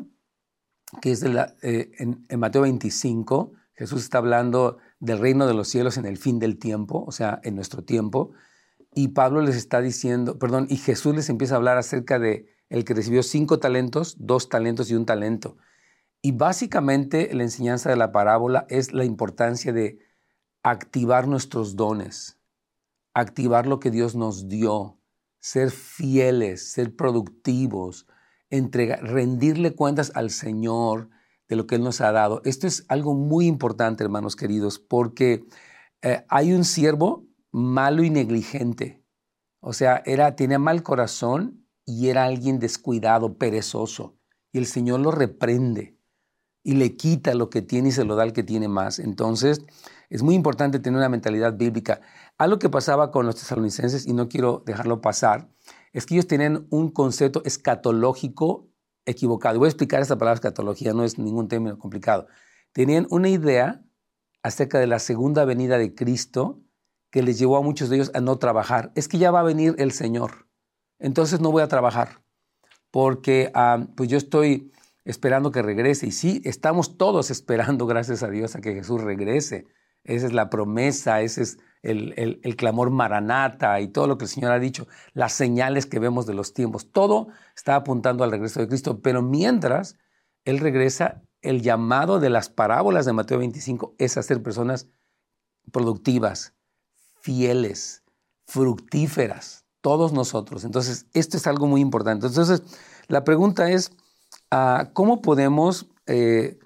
que 1.01 1.13
es 1.13 1.23
eh, 1.23 1.91
en, 1.99 2.27
Mateo 2.39 2.63
25, 2.63 3.53
Jesús 3.75 4.03
está 4.03 4.19
hablando 4.19 4.79
del 5.01 5.19
reino 5.19 5.47
de 5.47 5.55
los 5.55 5.69
cielos 5.69 5.97
en 5.97 6.07
el 6.07 6.17
fin 6.17 6.39
del 6.39 6.59
tiempo, 6.59 7.05
o 7.07 7.13
sea, 7.13 7.41
en 7.45 7.55
nuestro 7.55 7.85
tiempo, 7.85 8.33
y 8.95 9.09
Pablo 9.09 9.43
les 9.43 9.57
está 9.57 9.81
diciendo, 9.81 10.39
perdón, 10.39 10.67
y 10.71 10.77
Jesús 10.77 11.15
les 11.15 11.29
empieza 11.29 11.55
a 11.55 11.59
hablar 11.59 11.79
acerca 11.79 12.19
de 12.19 12.47
el 12.69 12.85
que 12.85 12.95
recibió 12.95 13.23
cinco 13.23 13.59
talentos, 13.59 14.17
dos 14.19 14.49
talentos 14.49 14.91
y 14.91 14.95
un 14.95 15.07
talento. 15.07 15.57
Y 16.21 16.33
básicamente 16.33 17.33
la 17.33 17.45
enseñanza 17.45 17.91
de 17.91 17.97
la 17.97 18.13
parábola 18.13 18.67
es 18.69 18.93
la 18.93 19.05
importancia 19.05 19.73
de 19.73 20.01
activar 20.63 21.29
nuestros 21.29 21.77
dones, 21.77 22.39
activar 23.15 23.67
lo 23.67 23.79
que 23.79 23.91
Dios 23.91 24.17
nos 24.17 24.49
dio, 24.49 24.99
ser 25.39 25.71
fieles, 25.71 26.73
ser 26.73 26.95
productivos, 26.97 28.07
entregar, 28.51 29.03
rendirle 29.03 29.75
cuentas 29.75 30.13
al 30.15 30.31
Señor 30.31 31.11
de 31.49 31.57
lo 31.57 31.67
que 31.67 31.77
Él 31.77 31.83
nos 31.83 32.01
ha 32.01 32.13
dado. 32.13 32.43
Esto 32.45 32.67
es 32.67 32.85
algo 32.89 33.15
muy 33.15 33.47
importante, 33.47 34.05
hermanos 34.05 34.37
queridos, 34.37 34.79
porque 34.79 35.45
eh, 36.03 36.25
hay 36.29 36.53
un 36.53 36.65
siervo 36.65 37.27
malo 37.51 38.03
y 38.03 38.11
negligente. 38.11 39.03
O 39.61 39.73
sea, 39.73 40.03
era, 40.07 40.37
tenía 40.37 40.59
mal 40.59 40.83
corazón 40.83 41.67
y 41.85 42.09
era 42.09 42.25
alguien 42.25 42.59
descuidado, 42.59 43.39
perezoso. 43.39 44.17
Y 44.53 44.59
el 44.59 44.67
Señor 44.67 45.01
lo 45.01 45.11
reprende 45.11 45.99
y 46.63 46.75
le 46.75 46.97
quita 46.97 47.35
lo 47.35 47.51
que 47.51 47.63
tiene 47.63 47.89
y 47.89 47.93
se 47.93 48.05
lo 48.05 48.15
da 48.15 48.25
al 48.25 48.33
que 48.33 48.43
tiene 48.43 48.69
más. 48.69 48.99
Entonces, 48.99 49.65
es 50.11 50.23
muy 50.23 50.35
importante 50.35 50.79
tener 50.79 50.99
una 50.99 51.09
mentalidad 51.09 51.57
bíblica. 51.57 52.01
Algo 52.37 52.59
que 52.59 52.69
pasaba 52.69 53.11
con 53.11 53.27
los 53.27 53.37
tesalonicenses, 53.37 54.07
y 54.07 54.13
no 54.13 54.29
quiero 54.29 54.63
dejarlo 54.65 55.01
pasar, 55.01 55.49
es 55.93 56.07
que 56.07 56.15
ellos 56.15 56.27
tenían 56.27 56.67
un 56.71 56.91
concepto 56.91 57.43
escatológico 57.45 58.69
equivocado. 59.07 59.59
Voy 59.59 59.67
a 59.67 59.71
explicar 59.71 60.03
esta 60.03 60.19
palabra 60.19 60.35
escatología, 60.35 60.93
no 60.93 61.05
es 61.05 61.19
ningún 61.19 61.49
término 61.49 61.79
complicado. 61.79 62.27
Tenían 62.73 63.07
una 63.11 63.29
idea 63.29 63.83
acerca 64.43 64.79
de 64.79 64.87
la 64.87 64.99
segunda 64.99 65.45
venida 65.45 65.79
de 65.79 65.95
Cristo 65.95 66.61
que 67.11 67.23
les 67.23 67.39
llevó 67.39 67.57
a 67.57 67.63
muchos 67.63 67.89
de 67.89 67.97
ellos 67.97 68.11
a 68.15 68.21
no 68.21 68.39
trabajar. 68.39 68.93
Es 68.95 69.09
que 69.09 69.19
ya 69.19 69.31
va 69.31 69.41
a 69.41 69.45
venir 69.45 69.75
el 69.79 69.93
Señor, 69.93 70.47
entonces 70.99 71.41
no 71.41 71.51
voy 71.51 71.63
a 71.63 71.69
trabajar, 71.69 72.23
porque 72.91 73.51
ah, 73.55 73.87
pues 73.97 74.09
yo 74.09 74.19
estoy 74.19 74.73
esperando 75.05 75.51
que 75.51 75.63
regrese. 75.63 76.07
Y 76.07 76.13
sí, 76.13 76.43
estamos 76.45 76.99
todos 76.99 77.31
esperando, 77.33 77.87
gracias 77.87 78.23
a 78.23 78.31
Dios, 78.31 78.55
a 78.55 78.61
que 78.61 78.75
Jesús 78.75 79.01
regrese. 79.01 79.67
Esa 80.05 80.27
es 80.27 80.33
la 80.33 80.51
promesa, 80.51 81.21
ese 81.23 81.43
es 81.43 81.59
el, 81.83 82.57
clamor 82.57 82.91
maranata 82.91 83.81
y 83.81 83.89
todo 83.89 84.07
lo 84.07 84.19
que 84.19 84.25
el 84.25 84.31
Señor 84.31 84.53
ha 84.53 84.59
dicho, 84.59 84.87
las 85.13 85.33
señales 85.33 85.87
que 85.87 85.99
vemos 85.99 86.27
de 86.27 86.35
los 86.35 86.55
tiempos, 86.55 86.91
todo 86.91 87.29
está 87.57 87.77
apuntando 87.77 88.25
al 88.25 88.31
regreso 88.31 88.61
de 88.61 88.69
Cristo. 88.69 89.01
Pero 89.01 89.23
mientras 89.23 89.97
Él 90.45 90.59
regresa, 90.59 91.23
el 91.41 91.63
llamado 91.63 92.21
de 92.21 92.31
las 92.31 92.49
parábolas 92.49 93.07
de 93.07 93.13
Mateo 93.13 93.39
25 93.39 93.95
es 93.99 94.17
hacer 94.17 94.43
personas 94.43 94.89
productivas, 95.71 96.55
fieles, 97.21 98.03
fructíferas, 98.47 99.65
todos 99.81 100.13
nosotros. 100.13 100.65
Entonces, 100.65 101.07
esto 101.13 101.37
es 101.37 101.47
algo 101.47 101.67
muy 101.67 101.81
importante. 101.81 102.27
Entonces, 102.27 102.63
la 103.07 103.23
pregunta 103.25 103.71
es, 103.71 103.93
ah, 104.51 104.91
¿cómo 104.93 105.23
podemos... 105.23 105.87
Eh, 106.07 106.59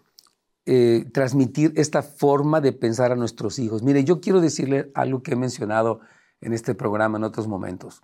eh, 0.65 1.07
transmitir 1.13 1.73
esta 1.77 2.03
forma 2.03 2.61
de 2.61 2.73
pensar 2.73 3.11
a 3.11 3.17
nuestros 3.17 3.59
hijos. 3.59 3.83
Mire, 3.83 4.05
yo 4.05 4.21
quiero 4.21 4.41
decirle 4.41 4.93
algo 4.95 5.23
que 5.23 5.33
he 5.33 5.37
mencionado 5.37 6.01
en 6.41 6.53
este 6.53 6.75
programa 6.75 7.19
en 7.19 7.25
otros 7.25 7.49
momentos. 7.49 8.03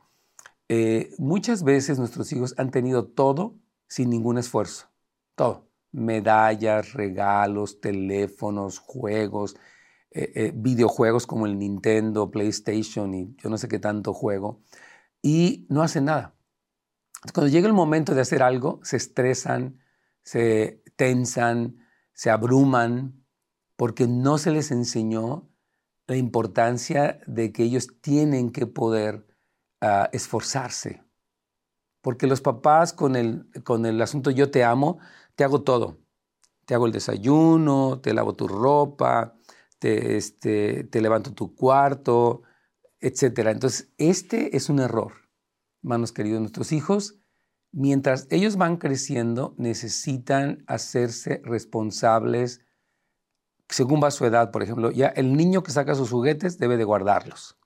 Eh, 0.68 1.14
muchas 1.18 1.62
veces 1.62 1.98
nuestros 1.98 2.32
hijos 2.32 2.54
han 2.58 2.70
tenido 2.70 3.06
todo 3.06 3.54
sin 3.86 4.10
ningún 4.10 4.38
esfuerzo. 4.38 4.88
Todo. 5.34 5.68
Medallas, 5.92 6.94
regalos, 6.94 7.80
teléfonos, 7.80 8.78
juegos, 8.78 9.56
eh, 10.10 10.52
videojuegos 10.54 11.26
como 11.26 11.46
el 11.46 11.58
Nintendo, 11.58 12.30
PlayStation 12.30 13.14
y 13.14 13.36
yo 13.36 13.50
no 13.50 13.58
sé 13.58 13.68
qué 13.68 13.78
tanto 13.78 14.12
juego. 14.12 14.60
y 15.22 15.66
no 15.68 15.82
hacen 15.82 16.04
nada. 16.04 16.34
Cuando 17.34 17.50
llega 17.50 17.66
el 17.66 17.72
momento 17.72 18.14
de 18.14 18.20
hacer 18.20 18.42
algo, 18.42 18.80
se 18.82 18.96
estresan, 18.96 19.80
se 20.22 20.82
tensan, 20.96 21.87
se 22.18 22.30
abruman, 22.30 23.24
porque 23.76 24.08
no 24.08 24.38
se 24.38 24.50
les 24.50 24.72
enseñó 24.72 25.48
la 26.08 26.16
importancia 26.16 27.20
de 27.28 27.52
que 27.52 27.62
ellos 27.62 28.00
tienen 28.00 28.50
que 28.50 28.66
poder 28.66 29.24
ah, 29.80 30.10
esforzarse. 30.12 31.04
Porque 32.00 32.26
los 32.26 32.40
papás 32.40 32.92
con 32.92 33.14
el, 33.14 33.48
con 33.62 33.86
el 33.86 34.02
asunto 34.02 34.32
yo 34.32 34.50
te 34.50 34.64
amo, 34.64 34.98
te 35.36 35.44
hago 35.44 35.62
todo. 35.62 36.00
Te 36.64 36.74
hago 36.74 36.86
el 36.86 36.92
desayuno, 36.92 38.00
te 38.00 38.12
lavo 38.12 38.34
tu 38.34 38.48
ropa, 38.48 39.36
te, 39.78 40.16
este, 40.16 40.82
te 40.82 41.00
levanto 41.00 41.34
tu 41.34 41.54
cuarto, 41.54 42.42
etc. 42.98 43.46
Entonces, 43.46 43.92
este 43.96 44.56
es 44.56 44.68
un 44.68 44.80
error, 44.80 45.12
hermanos 45.84 46.10
queridos. 46.10 46.40
Nuestros 46.40 46.72
hijos, 46.72 47.17
mientras 47.72 48.26
ellos 48.30 48.56
van 48.56 48.76
creciendo, 48.76 49.54
necesitan 49.58 50.64
hacerse 50.66 51.40
responsables 51.44 52.62
según 53.68 54.02
va 54.02 54.10
su 54.10 54.24
edad, 54.24 54.50
por 54.50 54.62
ejemplo. 54.62 54.90
Ya 54.90 55.08
el 55.08 55.36
niño 55.36 55.62
que 55.62 55.72
saca 55.72 55.94
sus 55.94 56.10
juguetes 56.10 56.58
debe 56.58 56.76
de 56.76 56.84
guardarlos. 56.84 57.58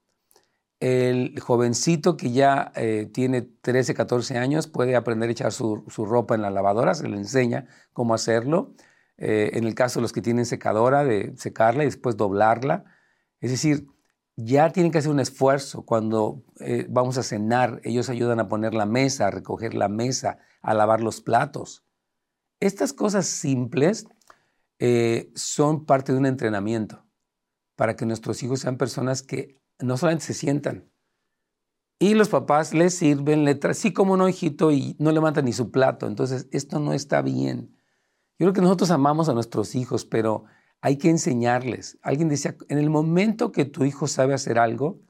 El 0.80 1.38
jovencito 1.38 2.16
que 2.16 2.32
ya 2.32 2.72
eh, 2.74 3.08
tiene 3.12 3.42
13, 3.42 3.94
14 3.94 4.36
años 4.36 4.66
puede 4.66 4.96
aprender 4.96 5.28
a 5.28 5.32
echar 5.32 5.52
su, 5.52 5.84
ropa 5.96 6.34
en 6.34 6.42
la 6.42 6.50
lavadora, 6.50 6.94
se 6.94 7.08
le 7.08 7.16
enseña 7.16 7.66
cómo 7.92 8.14
hacerlo. 8.14 8.74
Eh, 9.16 9.50
en 9.54 9.64
el 9.64 9.76
caso 9.76 10.00
de 10.00 10.02
los 10.02 10.12
que 10.12 10.22
tienen 10.22 10.44
secadora, 10.44 11.04
de 11.04 11.34
secarla 11.36 11.84
y 11.84 11.86
después 11.86 12.16
doblarla. 12.16 12.84
Es 13.40 13.52
decir, 13.52 13.86
ya 14.44 14.70
tienen 14.70 14.92
que 14.92 14.98
hacer 14.98 15.10
un 15.10 15.20
esfuerzo. 15.20 15.84
Cuando 15.84 16.44
eh, 16.60 16.86
vamos 16.88 17.18
a 17.18 17.22
cenar, 17.22 17.80
ellos 17.84 18.08
ayudan 18.08 18.40
a 18.40 18.48
poner 18.48 18.74
la 18.74 18.86
mesa, 18.86 19.26
a 19.26 19.30
recoger 19.30 19.74
la 19.74 19.88
mesa, 19.88 20.38
a 20.60 20.74
lavar 20.74 21.00
los 21.00 21.20
platos. 21.20 21.84
Estas 22.60 22.92
cosas 22.92 23.26
simples 23.26 24.06
son 25.36 25.86
parte 25.86 26.10
de 26.12 26.18
un 26.18 26.26
entrenamiento 26.26 27.06
para 27.76 27.96
que 27.96 28.06
nuestros 28.06 28.42
hijos 28.42 28.60
sean 28.60 28.76
personas 28.76 29.22
que 29.22 29.60
no 29.78 29.96
solamente 29.96 30.24
se 30.24 30.34
sientan. 30.34 30.90
Y 31.98 32.14
los 32.14 32.28
papás 32.28 32.74
les 32.74 32.94
sirven 32.94 33.44
letras, 33.44 33.78
sí 33.78 33.92
como 33.92 34.16
no, 34.16 34.28
hijito, 34.28 34.72
y 34.72 34.96
no 34.98 35.12
levantan 35.12 35.44
ni 35.44 35.52
su 35.52 35.70
plato. 35.70 36.06
Entonces, 36.06 36.48
esto 36.50 36.80
no 36.80 36.92
está 36.92 37.22
bien. 37.22 37.76
Yo 38.38 38.46
creo 38.46 38.52
que 38.52 38.60
nosotros 38.60 38.90
amamos 38.90 39.28
a 39.28 39.34
nuestros 39.34 39.76
hijos, 39.76 40.04
pero 40.04 40.44
hay 40.82 40.98
que 40.98 41.08
enseñarles. 41.08 41.98
Alguien 42.02 42.28
decía, 42.28 42.56
en 42.68 42.78
el 42.78 42.90
momento 42.90 43.52
que 43.52 43.64
tu 43.64 43.84
hijo 43.84 44.06
sabe 44.06 44.34
hacer 44.34 44.58
algo 44.58 45.00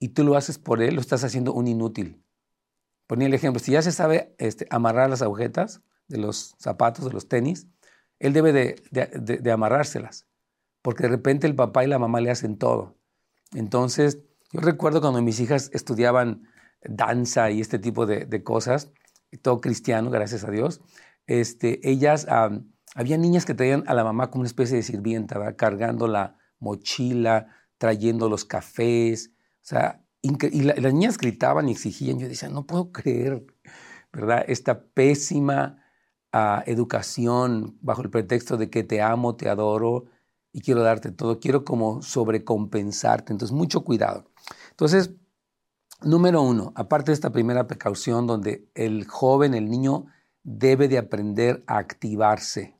y 0.00 0.08
tú 0.08 0.24
lo 0.24 0.36
haces 0.36 0.58
por 0.58 0.82
él, 0.82 0.96
lo 0.96 1.00
estás 1.00 1.22
haciendo 1.22 1.52
un 1.52 1.68
inútil. 1.68 2.24
Ponía 3.06 3.28
el 3.28 3.34
ejemplo, 3.34 3.60
si 3.60 3.72
ya 3.72 3.82
se 3.82 3.92
sabe 3.92 4.34
este, 4.38 4.66
amarrar 4.70 5.10
las 5.10 5.22
agujetas 5.22 5.82
de 6.08 6.18
los 6.18 6.56
zapatos, 6.58 7.04
de 7.04 7.12
los 7.12 7.28
tenis, 7.28 7.68
él 8.18 8.32
debe 8.32 8.52
de, 8.52 8.82
de 8.90 9.52
amarrárselas, 9.52 10.26
porque 10.80 11.04
de 11.04 11.10
repente 11.10 11.46
el 11.46 11.54
papá 11.54 11.84
y 11.84 11.88
la 11.88 11.98
mamá 11.98 12.20
le 12.20 12.30
hacen 12.30 12.56
todo. 12.56 12.96
Entonces, 13.54 14.18
yo 14.52 14.60
recuerdo 14.60 15.00
cuando 15.00 15.22
mis 15.22 15.40
hijas 15.40 15.70
estudiaban 15.72 16.48
danza 16.82 17.50
y 17.50 17.60
este 17.60 17.78
tipo 17.78 18.06
de, 18.06 18.42
cosas, 18.42 18.92
todo 19.42 19.60
cristiano, 19.60 20.10
gracias 20.10 20.44
a 20.44 20.50
Dios, 20.50 20.80
este, 21.26 21.86
ellas, 21.88 22.26
había 22.94 23.18
niñas 23.18 23.44
que 23.44 23.54
traían 23.54 23.84
a 23.86 23.94
la 23.94 24.04
mamá 24.04 24.30
como 24.30 24.42
una 24.42 24.48
especie 24.48 24.76
de 24.76 24.82
sirvienta, 24.82 25.54
cargando 25.56 26.06
la 26.06 26.38
mochila, 26.58 27.48
trayendo 27.78 28.28
los 28.28 28.44
cafés, 28.44 29.32
o 29.56 29.64
sea, 29.64 30.04
y 30.22 30.62
las 30.62 30.94
niñas 30.94 31.18
gritaban 31.18 31.68
y 31.68 31.72
exigían, 31.72 32.18
yo 32.18 32.28
decía, 32.28 32.48
no 32.48 32.64
puedo 32.64 32.92
creer, 32.92 33.44
¿verdad? 34.12 34.44
Esta 34.46 34.84
pésima 34.84 35.82
ah, 36.32 36.62
educación 36.66 37.76
bajo 37.80 38.02
el 38.02 38.10
pretexto 38.10 38.56
de 38.56 38.70
que 38.70 38.84
te 38.84 39.02
amo, 39.02 39.34
te 39.34 39.48
adoro, 39.48 40.06
y 40.52 40.60
quiero 40.60 40.82
darte 40.82 41.10
todo, 41.10 41.40
quiero 41.40 41.64
como 41.64 42.02
sobrecompensarte. 42.02 43.32
Entonces, 43.32 43.56
mucho 43.56 43.82
cuidado. 43.84 44.30
Entonces, 44.70 45.10
número 46.02 46.42
uno, 46.42 46.72
aparte 46.76 47.10
de 47.10 47.14
esta 47.14 47.32
primera 47.32 47.66
precaución 47.66 48.26
donde 48.26 48.68
el 48.74 49.06
joven, 49.06 49.54
el 49.54 49.70
niño, 49.70 50.06
debe 50.42 50.88
de 50.88 50.98
aprender 50.98 51.64
a 51.66 51.78
activarse. 51.78 52.76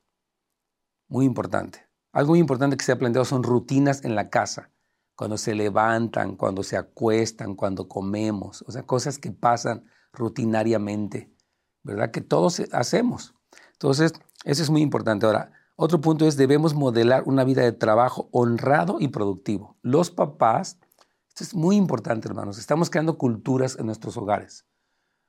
Muy 1.13 1.27
importante. 1.27 1.87
Algo 2.13 2.31
muy 2.31 2.39
importante 2.39 2.79
que 2.79 2.87
se 2.87 2.93
ha 2.93 2.99
planteado 2.99 3.27
son 3.27 3.43
rutinas 3.43 4.03
en 4.03 4.15
la 4.15 4.31
casa. 4.31 4.71
Cuando 5.15 5.37
se 5.37 5.55
levantan, 5.55 6.37
cuando 6.37 6.63
se 6.63 6.79
acuestan, 6.79 7.55
cuando 7.55 7.87
comemos. 7.87 8.65
O 8.67 8.73
sea, 8.73 8.85
cosas 8.85 9.19
que 9.19 9.31
pasan 9.31 9.85
rutinariamente. 10.15 11.31
¿Verdad? 11.83 12.13
Que 12.13 12.23
todos 12.23 12.63
hacemos. 12.73 13.35
Entonces, 13.73 14.15
eso 14.45 14.63
es 14.63 14.71
muy 14.71 14.81
importante. 14.81 15.27
Ahora, 15.27 15.53
otro 15.77 16.01
punto 16.01 16.27
es, 16.27 16.39
debemos 16.39 16.73
modelar 16.73 17.25
una 17.27 17.45
vida 17.45 17.61
de 17.61 17.73
trabajo 17.73 18.31
honrado 18.33 18.97
y 18.99 19.09
productivo. 19.09 19.77
Los 19.83 20.11
papás, 20.11 20.79
esto 21.29 21.45
es 21.45 21.55
muy 21.55 21.77
importante, 21.77 22.27
hermanos, 22.27 22.57
estamos 22.57 22.89
creando 22.89 23.19
culturas 23.19 23.77
en 23.79 23.85
nuestros 23.85 24.17
hogares. 24.17 24.65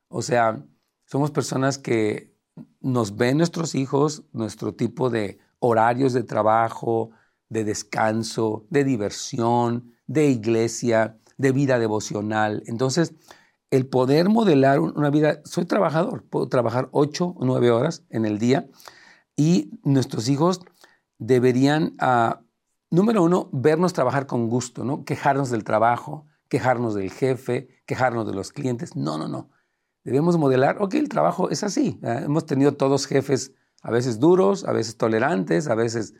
O 0.07 0.21
sea, 0.21 0.65
somos 1.07 1.31
personas 1.31 1.77
que 1.77 2.33
nos 2.79 3.17
ven 3.17 3.37
nuestros 3.37 3.75
hijos, 3.75 4.23
nuestro 4.31 4.75
tipo 4.75 5.09
de 5.09 5.39
horarios 5.65 6.11
de 6.11 6.23
trabajo, 6.23 7.11
de 7.47 7.63
descanso, 7.63 8.65
de 8.69 8.83
diversión, 8.83 9.93
de 10.07 10.27
iglesia, 10.27 11.17
de 11.37 11.53
vida 11.53 11.79
devocional. 11.79 12.63
Entonces, 12.65 13.13
el 13.71 13.87
poder 13.87 14.27
modelar 14.27 14.81
una 14.81 15.09
vida, 15.09 15.39
soy 15.45 15.63
trabajador, 15.63 16.25
puedo 16.25 16.49
trabajar 16.49 16.89
ocho 16.91 17.27
o 17.37 17.45
nueve 17.45 17.71
horas 17.71 18.03
en 18.09 18.25
el 18.25 18.39
día 18.39 18.67
y 19.37 19.71
nuestros 19.83 20.27
hijos 20.27 20.59
deberían, 21.17 21.95
ah, 21.99 22.41
número 22.91 23.23
uno, 23.23 23.49
vernos 23.53 23.93
trabajar 23.93 24.27
con 24.27 24.49
gusto, 24.49 24.83
¿no? 24.83 25.05
Quejarnos 25.05 25.49
del 25.49 25.63
trabajo, 25.63 26.27
quejarnos 26.49 26.93
del 26.93 27.09
jefe, 27.09 27.69
quejarnos 27.85 28.27
de 28.27 28.33
los 28.33 28.51
clientes. 28.51 28.97
No, 28.97 29.17
no, 29.17 29.29
no. 29.29 29.49
Debemos 30.03 30.37
modelar, 30.37 30.81
ok, 30.81 30.95
el 30.95 31.07
trabajo 31.07 31.49
es 31.49 31.63
así. 31.63 32.01
Hemos 32.03 32.45
tenido 32.45 32.73
todos 32.73 33.05
jefes 33.05 33.53
a 33.83 33.91
veces 33.91 34.19
duros, 34.19 34.63
a 34.63 34.71
veces 34.71 34.97
tolerantes, 34.97 35.67
a 35.67 35.75
veces 35.75 36.15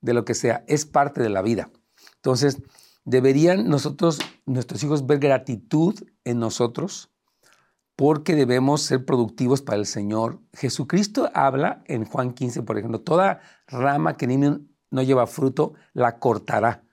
de 0.00 0.14
lo 0.14 0.24
que 0.24 0.34
sea. 0.34 0.64
Es 0.68 0.86
parte 0.86 1.20
de 1.20 1.28
la 1.28 1.42
vida. 1.42 1.70
Entonces, 2.14 2.62
deberían 3.04 3.68
nosotros, 3.68 4.20
nuestros 4.46 4.82
hijos, 4.84 5.06
ver 5.06 5.18
gratitud 5.18 5.94
en 6.24 6.38
nosotros, 6.38 7.10
porque 7.96 8.36
debemos 8.36 8.82
ser 8.82 9.04
productivos 9.04 9.60
para 9.60 9.78
el 9.78 9.86
Señor. 9.86 10.40
Jesucristo 10.52 11.30
habla 11.34 11.82
en 11.86 12.04
Juan 12.04 12.32
15, 12.32 12.62
por 12.62 12.78
ejemplo, 12.78 13.00
toda 13.00 13.40
rama 13.66 14.16
que 14.16 14.28
no 14.28 15.02
lleva 15.02 15.26
fruto, 15.26 15.74
la 15.94 16.20
cortará. 16.20 16.84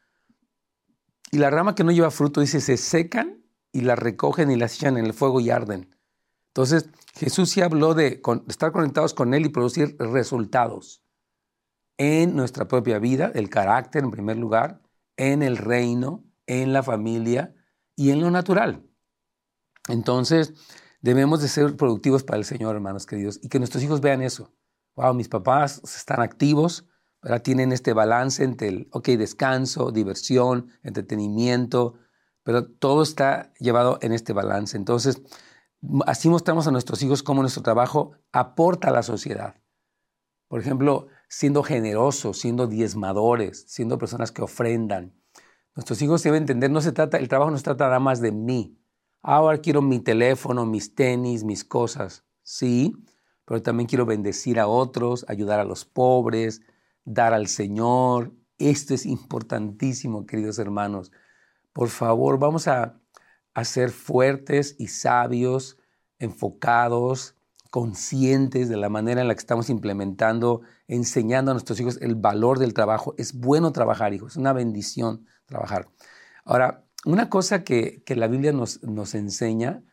Y 1.32 1.38
la 1.38 1.52
rama 1.52 1.76
que 1.76 1.84
no 1.84 1.92
lleva 1.92 2.10
fruto, 2.10 2.42
dice, 2.42 2.60
se 2.60 2.78
secan 2.78 3.44
y 3.72 3.82
la 3.82 3.96
recogen 3.96 4.50
y 4.50 4.56
las 4.56 4.76
echan 4.76 4.98
en 4.98 5.06
el 5.06 5.14
fuego 5.14 5.40
y 5.40 5.52
arden. 5.52 5.95
Entonces, 6.56 6.90
Jesús 7.16 7.50
sí 7.50 7.62
habló 7.62 7.94
de 7.94 8.22
estar 8.48 8.72
conectados 8.72 9.14
con 9.14 9.34
Él 9.34 9.46
y 9.46 9.50
producir 9.50 9.96
resultados 10.00 11.04
en 11.98 12.36
nuestra 12.36 12.68
propia 12.68 13.00
vida, 13.00 13.32
el 13.36 13.50
carácter 13.50 14.04
en 14.04 14.12
primer 14.12 14.38
lugar, 14.38 14.82
en 15.18 15.44
el 15.44 15.58
reino, 15.58 16.24
en 16.46 16.74
la 16.74 16.84
familia 16.84 17.54
y 17.96 18.12
en 18.12 18.22
lo 18.22 18.32
natural. 18.32 18.86
Entonces, 19.88 20.54
Debemos 21.06 21.40
de 21.40 21.50
ser 21.50 21.78
productivos 21.78 22.24
para 22.24 22.40
el 22.40 22.46
Señor, 22.46 22.74
hermanos 22.74 23.06
queridos, 23.06 23.40
y 23.44 23.48
que 23.48 23.60
nuestros 23.60 23.84
hijos 23.84 24.02
vean 24.02 24.24
eso. 24.24 24.52
Wow, 24.96 25.14
mis 25.14 25.30
papás 25.30 25.80
están 25.84 26.20
activos, 26.20 26.88
¿verdad? 27.22 27.44
tienen 27.44 27.72
este 27.72 27.94
balance 27.94 28.44
entre 28.44 28.70
el, 28.70 28.88
ok, 28.92 29.10
descanso, 29.10 29.92
diversión, 29.92 30.72
entretenimiento, 30.82 31.94
pero 32.42 32.66
todo 32.66 33.04
está 33.04 33.54
llevado 33.60 34.00
en 34.02 34.14
este 34.14 34.34
balance. 34.34 34.78
Entonces, 34.78 35.22
así 36.06 36.30
mostramos 36.30 36.68
a 36.68 36.72
nuestros 36.72 37.02
hijos 37.04 37.24
cómo 37.24 37.42
nuestro 37.42 37.64
trabajo 37.64 38.14
aporta 38.32 38.90
a 38.90 38.92
la 38.92 39.04
sociedad. 39.04 39.56
Por 40.48 40.60
ejemplo, 40.60 41.08
siendo 41.28 41.64
generosos, 41.64 42.40
siendo 42.40 42.68
diezmadores, 42.68 43.66
siendo 43.68 43.98
personas 43.98 44.32
que 44.32 44.42
ofrendan. 44.42 45.14
Nuestros 45.76 46.02
hijos 46.02 46.24
deben 46.24 46.44
entender, 46.44 46.72
no 46.72 46.82
se 46.82 46.92
trata, 46.92 47.18
el 47.18 47.28
trabajo 47.28 47.52
no 47.52 47.58
se 47.58 47.64
trata 47.64 47.86
nada 47.86 48.00
más 48.00 48.22
de 48.22 48.32
mí, 48.32 48.80
ahora 49.22 49.58
quiero 49.58 49.82
mi 49.82 50.00
teléfono, 50.00 50.66
mis 50.66 50.96
tenis, 50.96 51.44
mis 51.44 51.66
cosas. 51.66 52.24
Sí, 52.44 52.96
pero 53.44 53.62
también 53.62 53.88
quiero 53.88 54.06
bendecir 54.06 54.60
a 54.60 54.68
otros, 54.68 55.26
ayudar 55.28 55.60
a 55.60 55.66
los 55.66 55.84
pobres, 55.84 56.62
dar 57.04 57.34
al 57.34 57.48
Señor. 57.48 58.34
Esto 58.58 58.94
es 58.94 59.06
importantísimo, 59.06 60.26
queridos 60.26 60.60
hermanos. 60.60 61.12
Por 61.74 61.90
favor, 61.90 62.40
vamos 62.40 62.68
a, 62.68 63.02
a 63.56 63.64
ser 63.64 63.90
fuertes 63.90 64.76
y 64.78 64.88
sabios, 64.88 65.78
enfocados, 66.20 67.36
conscientes 67.72 68.70
de 68.70 68.78
la 68.78 68.90
manera 68.90 69.22
en 69.22 69.28
la 69.28 69.34
que 69.34 69.40
estamos 69.40 69.70
implementando, 69.70 70.62
enseñando 70.88 71.52
a 71.52 71.54
nuestros 71.54 71.80
hijos 71.80 71.98
el 72.02 72.16
valor 72.16 72.60
del 72.60 72.74
trabajo. 72.74 73.16
Es 73.18 73.34
bueno 73.34 73.72
trabajar, 73.72 74.14
hijos, 74.14 74.34
es 74.34 74.38
una 74.38 74.54
bendición 74.54 75.26
trabajar. 75.46 75.88
Ahora, 76.44 76.86
una 77.06 77.30
cosa 77.30 77.64
que, 77.64 78.04
la 78.08 78.28
Biblia 78.28 78.52
nos, 78.52 78.80
enseña 79.16 79.84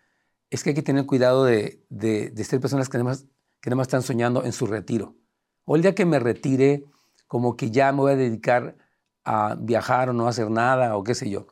es 0.51 0.63
que 0.65 0.71
hay 0.71 0.75
que 0.75 0.83
tener 0.83 1.07
cuidado 1.07 1.45
de, 1.45 1.85
de, 1.89 2.45
ser 2.45 2.61
personas 2.61 2.89
que 2.89 2.97
además, 2.97 3.27
que 3.61 3.71
además 3.71 3.87
están 3.87 4.03
soñando 4.03 4.45
en 4.45 4.53
su 4.53 4.67
retiro. 4.67 5.17
O 5.65 5.77
el 5.77 5.83
día 5.83 5.95
que 5.95 6.05
me 6.05 6.19
retire, 6.19 6.85
como 7.29 7.57
que 7.57 7.71
ya 7.71 7.93
me 7.93 7.99
voy 7.99 8.13
a 8.13 8.17
dedicar 8.17 8.77
a 9.25 9.57
viajar 9.59 10.11
o 10.11 10.13
no 10.13 10.27
hacer 10.27 10.51
nada 10.51 10.97
o 10.97 11.05
qué 11.05 11.15
sé 11.15 11.31
yo. 11.31 11.47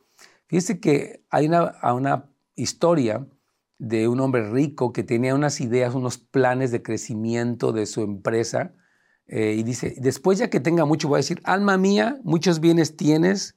Fíjese 0.50 0.80
que 0.80 1.25
hay 1.30 1.47
una, 1.47 2.28
historia 2.57 3.25
de 3.78 4.09
un 4.09 4.19
hombre 4.19 4.50
rico 4.50 4.92
que 4.92 5.04
tenía 5.04 5.33
unas 5.33 5.61
ideas, 5.61 5.95
unos 5.95 6.19
planes 6.19 6.73
de 6.73 6.83
crecimiento 6.83 7.71
de 7.71 7.87
su 7.87 8.02
empresa. 8.02 8.75
Eh, 9.28 9.54
y 9.57 9.62
dice, 9.62 9.95
después 9.99 10.40
ya 10.40 10.50
que 10.50 10.59
tenga 10.59 10.85
mucho, 10.85 11.07
voy 11.07 11.19
a 11.19 11.23
decir, 11.23 11.40
alma 11.45 11.78
mía, 11.78 12.19
muchos 12.25 12.59
bienes 12.59 12.97
tienes, 12.97 13.54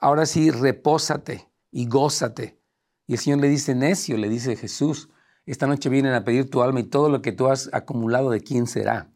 ahora 0.00 0.24
sí, 0.24 0.52
repósate 0.52 1.48
y 1.72 1.88
gózate. 1.88 2.60
Y 3.08 3.14
el 3.14 3.18
Señor 3.18 3.40
le 3.40 3.48
dice, 3.48 3.74
necio, 3.74 4.16
le 4.16 4.28
dice 4.28 4.54
Jesús, 4.54 5.08
esta 5.46 5.66
noche 5.66 5.88
vienen 5.88 6.14
a 6.14 6.22
pedir 6.22 6.48
tu 6.48 6.62
alma 6.62 6.78
y 6.78 6.84
todo 6.84 7.08
lo 7.08 7.22
que 7.22 7.32
tú 7.32 7.48
has 7.48 7.68
acumulado 7.72 8.30
de 8.30 8.40
quién 8.40 8.68
será. 8.68 9.10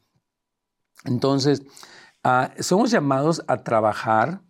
Entonces, 1.05 1.63
ah, 2.25 2.53
somos 2.59 2.91
llamados 2.91 3.45
a 3.47 3.63
trabajar 3.63 4.43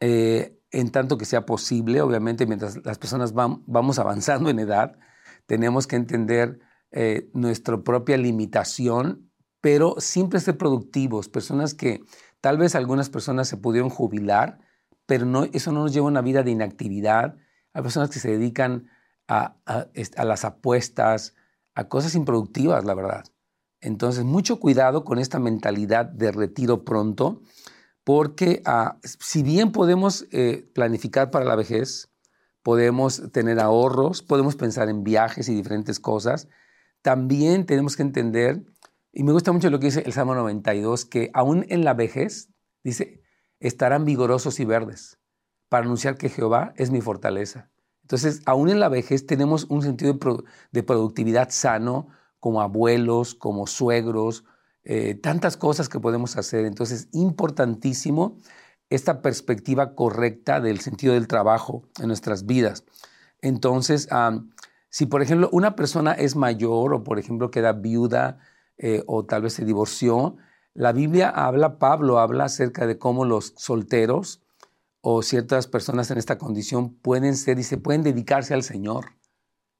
eh, 0.00 0.60
en 0.74 0.90
tanto 0.90 1.16
que 1.16 1.24
sea 1.24 1.46
posible, 1.46 2.00
obviamente 2.00 2.46
mientras 2.46 2.84
las 2.84 2.98
personas 2.98 3.32
vamos 3.32 3.98
avanzando 3.98 4.50
en 4.50 4.58
edad, 4.58 4.98
tenemos 5.46 5.86
que 5.86 5.96
entender 5.96 6.58
eh, 6.90 7.30
nuestra 7.32 7.82
propia 7.82 8.16
limitación, 8.16 9.30
pero 9.60 9.96
siempre 9.98 10.40
ser 10.40 10.58
productivos, 10.58 11.28
personas 11.28 11.74
que 11.74 12.02
tal 12.40 12.58
vez 12.58 12.74
algunas 12.74 13.08
personas 13.08 13.48
se 13.48 13.56
pudieron 13.56 13.88
jubilar, 13.88 14.58
pero 15.06 15.44
eso 15.52 15.72
no 15.72 15.82
nos 15.82 15.92
lleva 15.92 16.06
a 16.06 16.10
una 16.10 16.22
vida 16.22 16.42
de 16.42 16.50
inactividad. 16.50 17.36
Hay 17.72 17.82
personas 17.82 18.10
que 18.10 18.18
se 18.18 18.30
dedican 18.30 18.88
a, 19.28 19.56
a, 19.66 20.24
las 20.24 20.44
apuestas, 20.44 21.34
a 21.74 21.88
cosas 21.88 22.14
improductivas, 22.14 22.84
la 22.84 22.94
verdad. 22.94 23.24
Entonces, 23.80 24.24
mucho 24.24 24.60
cuidado 24.60 25.04
con 25.04 25.18
esta 25.18 25.38
mentalidad 25.38 26.06
de 26.06 26.32
retiro 26.32 26.84
pronto, 26.84 27.42
porque 28.04 28.62
ah, 28.66 28.98
si 29.02 29.42
bien 29.42 29.72
podemos 29.72 30.26
eh, 30.30 30.70
planificar 30.74 31.30
para 31.30 31.44
la 31.44 31.56
vejez, 31.56 32.10
podemos 32.62 33.30
tener 33.32 33.60
ahorros, 33.60 34.22
podemos 34.22 34.56
pensar 34.56 34.88
en 34.88 35.04
viajes 35.04 35.48
y 35.48 35.54
diferentes 35.54 36.00
cosas. 36.00 36.48
También 37.02 37.66
tenemos 37.66 37.96
que 37.96 38.02
entender, 38.02 38.64
y 39.12 39.24
me 39.24 39.32
gusta 39.32 39.52
mucho 39.52 39.70
lo 39.70 39.80
que 39.80 39.86
dice 39.86 40.02
el 40.06 40.12
Salmo 40.12 40.34
92, 40.34 41.04
que 41.04 41.30
aún 41.34 41.66
en 41.68 41.84
la 41.84 41.94
vejez, 41.94 42.50
dice, 42.82 43.22
estarán 43.60 44.04
vigorosos 44.04 44.60
y 44.60 44.64
verdes 44.64 45.18
para 45.68 45.84
anunciar 45.84 46.16
que 46.16 46.28
Jehová 46.28 46.72
es 46.76 46.90
mi 46.90 47.00
fortaleza. 47.00 47.70
Entonces, 48.02 48.42
aún 48.44 48.68
en 48.68 48.80
la 48.80 48.90
vejez 48.90 49.26
tenemos 49.26 49.64
un 49.64 49.82
sentido 49.82 50.18
de, 50.72 50.82
productividad 50.82 51.48
sano, 51.50 52.08
como 52.38 52.60
abuelos, 52.60 53.34
como 53.34 53.66
suegros, 53.66 54.44
eh, 54.84 55.14
tantas 55.14 55.56
cosas 55.56 55.88
que 55.88 56.00
podemos 56.00 56.36
hacer. 56.36 56.64
Entonces, 56.64 57.08
importantísimo 57.12 58.38
esta 58.90 59.22
perspectiva 59.22 59.94
correcta 59.94 60.60
del 60.60 60.80
sentido 60.80 61.14
del 61.14 61.26
trabajo 61.26 61.82
en 62.00 62.08
nuestras 62.08 62.46
vidas. 62.46 62.84
Entonces, 63.40 64.08
si 64.88 65.06
por 65.06 65.22
ejemplo 65.22 65.48
una 65.52 65.74
persona 65.74 66.12
es 66.12 66.36
mayor 66.36 66.94
o 66.94 67.04
por 67.04 67.18
ejemplo 67.18 67.50
queda 67.50 67.72
viuda 67.72 68.38
eh, 68.78 69.02
o 69.06 69.24
tal 69.24 69.42
vez 69.42 69.54
se 69.54 69.64
divorció, 69.64 70.36
la 70.74 70.92
Biblia 70.92 71.28
habla, 71.28 71.78
Pablo 71.78 72.18
habla 72.18 72.44
acerca 72.44 72.86
de 72.86 72.98
cómo 72.98 73.24
los 73.24 73.54
solteros 73.56 74.42
o 75.00 75.22
ciertas 75.22 75.66
personas 75.66 76.10
en 76.10 76.18
esta 76.18 76.38
condición 76.38 76.94
pueden 76.94 77.36
ser 77.36 77.58
y 77.58 77.62
se 77.62 77.78
pueden 77.78 78.02
dedicarse 78.02 78.54
al 78.54 78.62
Señor. 78.62 79.16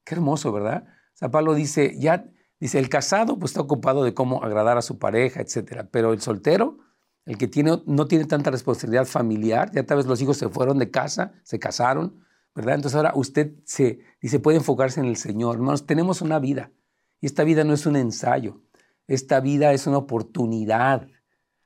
Qué 0.03 0.15
hermoso, 0.15 0.51
¿verdad? 0.51 0.85
O 0.87 1.17
sea, 1.17 1.31
Pablo 1.31 1.53
dice, 1.55 1.95
ya, 1.97 2.25
dice, 2.59 2.79
el 2.79 2.89
casado 2.89 3.37
pues 3.37 3.51
está 3.51 3.61
ocupado 3.61 4.03
de 4.03 4.13
cómo 4.13 4.43
agradar 4.43 4.77
a 4.77 4.81
su 4.81 4.97
pareja, 4.97 5.41
etcétera, 5.41 5.87
pero 5.91 6.13
el 6.13 6.21
soltero 6.21 6.79
el 7.25 7.37
que 7.37 7.47
tiene, 7.47 7.81
no 7.85 8.07
tiene 8.07 8.25
tanta 8.25 8.51
responsabilidad 8.51 9.05
familiar, 9.05 9.71
ya 9.71 9.83
tal 9.85 9.97
vez 9.97 10.05
los 10.05 10.21
hijos 10.21 10.37
se 10.37 10.47
fueron 10.47 10.77
de 10.77 10.91
casa, 10.91 11.33
se 11.43 11.59
casaron, 11.59 12.23
¿verdad? 12.53 12.75
Entonces 12.75 12.95
ahora 12.95 13.13
usted 13.15 13.55
se, 13.65 13.99
dice, 14.21 14.39
puede 14.39 14.57
enfocarse 14.57 14.99
en 14.99 15.07
el 15.07 15.17
Señor. 15.17 15.55
Hermanos, 15.55 15.87
tenemos 15.87 16.21
una 16.21 16.39
vida 16.39 16.71
y 17.19 17.25
esta 17.25 17.43
vida 17.43 17.63
no 17.63 17.73
es 17.73 17.85
un 17.87 17.95
ensayo, 17.95 18.61
esta 19.07 19.39
vida 19.39 19.73
es 19.73 19.87
una 19.87 19.97
oportunidad. 19.97 21.07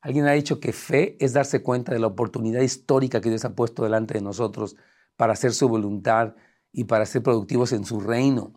Alguien 0.02 0.28
ha 0.28 0.32
dicho 0.32 0.62
que 0.62 0.71
fe 0.71 1.17
es 1.19 1.34
darse 1.34 1.62
cuenta 1.62 1.91
de 1.91 1.99
la 1.99 2.08
oportunidad 2.08 2.62
histórica 2.62 3.19
que 3.19 3.30
Dios 3.30 3.43
ha 3.43 3.54
puesto 3.54 3.84
delante 3.84 4.13
de 4.13 4.21
nosotros 4.21 4.78
para 5.17 5.34
hacer 5.34 5.52
su 5.52 5.67
voluntad 5.67 6.36
y 6.71 6.86
para 6.86 7.06
ser 7.06 7.21
productivos 7.21 7.73
en 7.73 7.84
su 7.84 7.99
reino. 7.99 8.54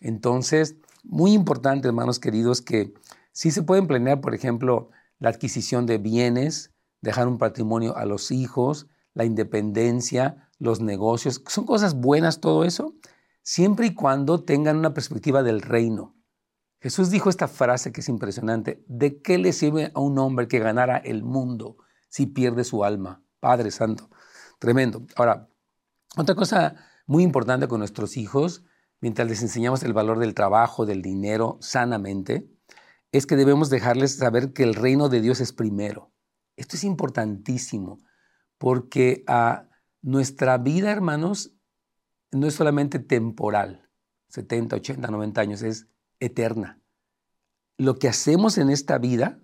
Entonces, 0.00 0.76
muy 1.08 1.32
importante, 1.32 1.88
hermanos 1.88 2.18
queridos, 2.18 2.60
que 2.60 2.92
sí 3.32 3.50
se 3.50 3.62
pueden 3.62 3.86
planear, 3.86 4.20
por 4.20 4.34
ejemplo, 4.34 4.90
la 5.18 5.30
adquisición 5.30 5.86
de 5.86 5.98
bienes, 5.98 6.72
dejar 7.00 7.28
un 7.28 7.38
patrimonio 7.38 7.96
a 7.96 8.04
los 8.04 8.30
hijos, 8.30 8.88
la 9.14 9.24
independencia, 9.24 10.50
los 10.58 10.80
negocios. 10.80 11.42
Son 11.46 11.64
cosas 11.64 11.94
buenas 11.94 12.40
todo 12.40 12.64
eso, 12.64 12.94
siempre 13.42 13.86
y 13.86 13.94
cuando 13.94 14.42
tengan 14.42 14.76
una 14.76 14.94
perspectiva 14.94 15.42
del 15.42 15.62
reino. 15.62 16.14
Jesús 16.80 17.10
dijo 17.10 17.30
esta 17.30 17.48
frase 17.48 17.92
que 17.92 18.00
es 18.00 18.08
impresionante, 18.08 18.84
¿de 18.86 19.22
qué 19.22 19.38
le 19.38 19.52
sirve 19.52 19.90
a 19.94 20.00
un 20.00 20.18
hombre 20.18 20.48
que 20.48 20.58
ganara 20.58 20.98
el 20.98 21.22
mundo 21.22 21.78
si 22.08 22.26
pierde 22.26 22.64
su 22.64 22.84
alma? 22.84 23.22
Padre 23.40 23.70
Santo, 23.70 24.10
tremendo. 24.58 25.06
Ahora, 25.16 25.48
otra 26.16 26.34
cosa 26.34 26.76
muy 27.06 27.22
importante 27.22 27.68
con 27.68 27.78
nuestros 27.78 28.16
hijos, 28.16 28.64
mientras 29.06 29.28
les 29.28 29.40
enseñamos 29.40 29.84
el 29.84 29.92
valor 29.92 30.18
del 30.18 30.34
trabajo, 30.34 30.84
del 30.84 31.00
dinero 31.00 31.58
sanamente, 31.60 32.50
es 33.12 33.24
que 33.24 33.36
debemos 33.36 33.70
dejarles 33.70 34.16
saber 34.16 34.52
que 34.52 34.64
el 34.64 34.74
reino 34.74 35.08
de 35.08 35.20
Dios 35.20 35.40
es 35.40 35.52
primero. 35.52 36.10
Esto 36.56 36.74
es 36.74 36.82
importantísimo 36.82 38.00
porque 38.58 39.22
ah, 39.28 39.68
nuestra 40.02 40.58
vida, 40.58 40.90
hermanos, 40.90 41.54
no 42.32 42.48
es 42.48 42.54
solamente 42.54 42.98
temporal, 42.98 43.88
70, 44.30 44.74
80, 44.74 45.08
90 45.08 45.40
años, 45.40 45.62
es 45.62 45.86
eterna. 46.18 46.80
Lo 47.78 48.00
que 48.00 48.08
hacemos 48.08 48.58
en 48.58 48.70
esta 48.70 48.98
vida 48.98 49.38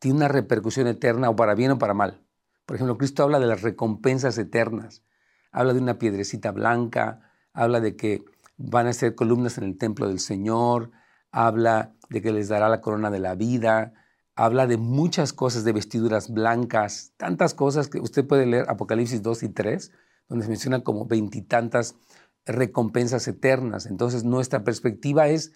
tiene 0.00 0.18
una 0.18 0.28
repercusión 0.28 0.86
eterna 0.86 1.30
o 1.30 1.34
para 1.34 1.54
bien 1.54 1.70
o 1.70 1.78
para 1.78 1.94
mal. 1.94 2.26
Por 2.66 2.76
ejemplo, 2.76 2.98
Cristo 2.98 3.22
habla 3.22 3.40
de 3.40 3.46
las 3.46 3.62
recompensas 3.62 4.36
eternas, 4.36 5.02
habla 5.50 5.72
de 5.72 5.80
una 5.80 5.98
piedrecita 5.98 6.50
blanca, 6.50 7.32
habla 7.54 7.80
de 7.80 7.96
que 7.96 8.22
van 8.56 8.86
a 8.86 8.92
ser 8.92 9.14
columnas 9.14 9.58
en 9.58 9.64
el 9.64 9.76
templo 9.76 10.08
del 10.08 10.20
Señor, 10.20 10.90
habla 11.30 11.94
de 12.10 12.22
que 12.22 12.32
les 12.32 12.48
dará 12.48 12.68
la 12.68 12.80
corona 12.80 13.10
de 13.10 13.18
la 13.18 13.34
vida, 13.34 13.94
habla 14.34 14.66
de 14.66 14.76
muchas 14.76 15.32
cosas, 15.32 15.64
de 15.64 15.72
vestiduras 15.72 16.30
blancas, 16.30 17.12
tantas 17.16 17.54
cosas 17.54 17.88
que 17.88 18.00
usted 18.00 18.26
puede 18.26 18.46
leer 18.46 18.66
Apocalipsis 18.68 19.22
2 19.22 19.42
y 19.44 19.48
3, 19.50 19.92
donde 20.28 20.44
se 20.44 20.50
mencionan 20.50 20.82
como 20.82 21.06
veintitantas 21.06 21.96
recompensas 22.44 23.26
eternas. 23.28 23.86
Entonces 23.86 24.24
nuestra 24.24 24.64
perspectiva 24.64 25.28
es 25.28 25.52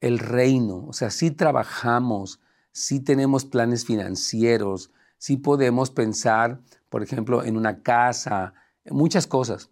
el 0.00 0.18
reino, 0.18 0.86
o 0.86 0.92
sea, 0.92 1.10
si 1.10 1.30
trabajamos, 1.30 2.40
si 2.72 3.00
tenemos 3.00 3.44
planes 3.44 3.84
financieros, 3.84 4.90
si 5.18 5.36
podemos 5.36 5.90
pensar, 5.90 6.60
por 6.88 7.02
ejemplo, 7.04 7.44
en 7.44 7.56
una 7.56 7.82
casa, 7.82 8.54
muchas 8.90 9.28
cosas, 9.28 9.70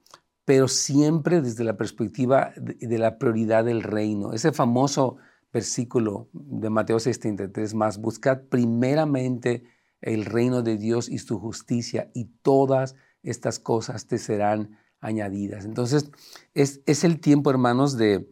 pero 0.50 0.66
siempre 0.66 1.40
desde 1.42 1.62
la 1.62 1.76
perspectiva 1.76 2.52
de, 2.56 2.98
la 2.98 3.18
prioridad 3.18 3.64
del 3.64 3.84
reino. 3.84 4.32
Ese 4.32 4.50
famoso 4.50 5.18
versículo 5.52 6.28
de 6.32 6.68
Mateo 6.70 6.96
6:33 6.96 7.72
más, 7.74 7.98
buscad 7.98 8.40
primeramente 8.48 9.62
el 10.00 10.24
reino 10.24 10.62
de 10.62 10.76
Dios 10.76 11.08
y 11.08 11.18
su 11.18 11.38
justicia 11.38 12.10
y 12.14 12.24
todas 12.42 12.96
estas 13.22 13.60
cosas 13.60 14.08
te 14.08 14.18
serán 14.18 14.76
añadidas. 15.00 15.64
Entonces, 15.66 16.10
es, 16.52 16.80
es 16.84 17.04
el 17.04 17.20
tiempo, 17.20 17.50
hermanos, 17.50 17.96
de, 17.96 18.28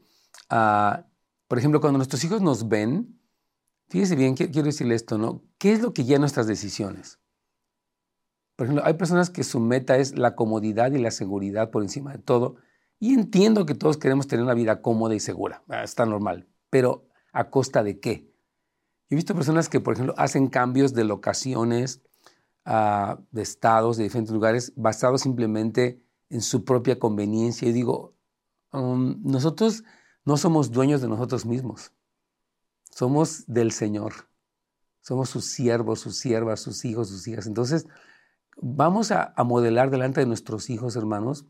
uh, 0.51 1.01
por 1.47 1.59
ejemplo, 1.59 1.81
cuando 1.81 1.99
nuestros 1.99 2.25
hijos 2.25 2.43
nos 2.43 2.69
ven, 2.69 3.17
fíjese 3.91 4.17
bien, 4.17 4.35
quiero 4.35 4.65
decirle 4.65 4.97
esto, 4.97 5.19
¿no? 5.19 5.45
¿Qué 5.57 5.71
es 5.71 5.83
lo 5.83 5.93
que 5.93 6.03
guía 6.03 6.19
nuestras 6.19 6.49
decisiones? 6.49 7.21
Por 8.59 8.67
ejemplo, 8.67 8.85
hay 8.85 8.95
personas 8.95 9.31
que 9.31 9.45
su 9.45 9.61
meta 9.61 9.97
es 9.97 10.19
la 10.19 10.35
comodidad 10.35 10.93
y 10.93 10.99
la 10.99 11.13
seguridad 11.13 11.71
por 11.71 11.83
encima 11.83 12.13
de 12.13 12.19
todo. 12.19 12.57
Y 12.99 13.15
entiendo 13.15 13.65
que 13.65 13.75
todos 13.75 13.97
queremos 13.97 14.27
tener 14.27 14.45
una 14.45 14.55
vida 14.55 14.83
cómoda 14.83 15.15
y 15.15 15.21
segura, 15.21 15.63
ah, 15.69 15.85
está 15.85 16.05
normal. 16.05 16.49
Pero 16.69 17.09
¿A 17.33 17.51
costa 17.51 17.83
de 17.83 18.01
qué? 18.01 18.29
he 19.11 19.15
visto 19.15 19.35
personas 19.35 19.69
que, 19.69 19.81
por 19.81 19.95
ejemplo, 19.95 20.15
hacen 20.19 20.49
cambios 20.49 20.93
de 20.93 21.05
locaciones, 21.05 22.03
ah, 22.65 23.21
de 23.31 23.43
estados, 23.43 23.97
de 23.97 24.03
diferentes 24.03 24.35
lugares, 24.35 24.73
basados 24.77 25.23
simplemente 25.23 26.03
en 26.31 26.43
su 26.43 26.65
propia 26.65 26.99
conveniencia. 26.99 27.69
Y 27.69 27.73
digo, 27.73 28.15
um, 28.73 29.23
nosotros 29.23 29.85
no 30.25 30.37
somos 30.37 30.73
dueños 30.73 31.01
de 31.01 31.09
nosotros 31.09 31.47
mismos. 31.47 31.93
Somos 32.91 33.45
del 33.47 33.73
Señor. 33.73 34.29
Somos 35.01 35.31
sus 35.31 35.47
siervos, 35.47 36.01
sus 36.01 36.19
siervas, 36.19 36.61
sus 36.61 36.85
hijos, 36.85 37.09
sus 37.09 37.27
hijas. 37.29 37.47
Entonces, 37.47 37.87
vamos 38.61 39.11
a 39.13 39.33
modelar 39.45 39.91
delante 39.91 40.21
de 40.21 40.27
nuestros 40.27 40.71
hijos, 40.71 40.97
hermanos, 40.97 41.47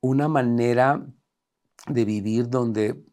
una 0.00 0.28
manera 0.28 1.06
de 1.86 2.04
vivir 2.04 2.48
donde 2.48 3.04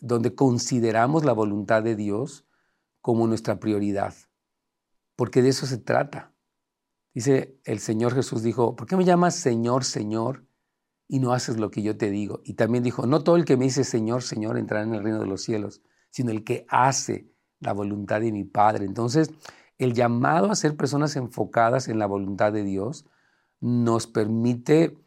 donde 0.00 0.34
consideramos 0.34 1.24
la 1.24 1.32
voluntad 1.32 1.82
de 1.82 1.96
Dios 1.96 2.46
como 3.00 3.26
nuestra 3.26 3.58
prioridad, 3.60 4.14
porque 5.16 5.42
de 5.42 5.50
eso 5.50 5.66
se 5.66 5.78
trata. 5.78 6.34
Dice 7.14 7.60
el 7.64 7.78
Señor 7.78 8.14
Jesús 8.14 8.42
dijo, 8.42 8.76
¿por 8.76 8.86
qué 8.86 8.96
me 8.96 9.04
llamas 9.04 9.36
Señor, 9.36 9.84
Señor 9.84 10.46
y 11.06 11.20
no 11.20 11.32
haces 11.32 11.58
lo 11.58 11.70
que 11.70 11.82
yo 11.82 11.96
te 11.96 12.10
digo? 12.10 12.40
Y 12.44 12.54
también 12.54 12.82
dijo, 12.82 13.06
no 13.06 13.22
todo 13.22 13.36
el 13.36 13.44
que 13.44 13.56
me 13.56 13.64
dice 13.64 13.84
Señor, 13.84 14.22
Señor 14.22 14.58
entrará 14.58 14.84
en 14.84 14.94
el 14.94 15.02
reino 15.02 15.20
de 15.20 15.26
los 15.26 15.42
cielos, 15.42 15.82
sino 16.10 16.30
el 16.30 16.44
que 16.44 16.66
hace 16.68 17.30
la 17.60 17.72
voluntad 17.72 18.20
de 18.20 18.32
mi 18.32 18.44
Padre. 18.44 18.84
Entonces, 18.84 19.30
el 19.78 19.94
llamado 19.94 20.50
a 20.50 20.56
ser 20.56 20.76
personas 20.76 21.16
enfocadas 21.16 21.88
en 21.88 21.98
la 21.98 22.06
voluntad 22.06 22.52
de 22.52 22.64
Dios 22.64 23.06
nos 23.60 24.06
permite 24.06 24.98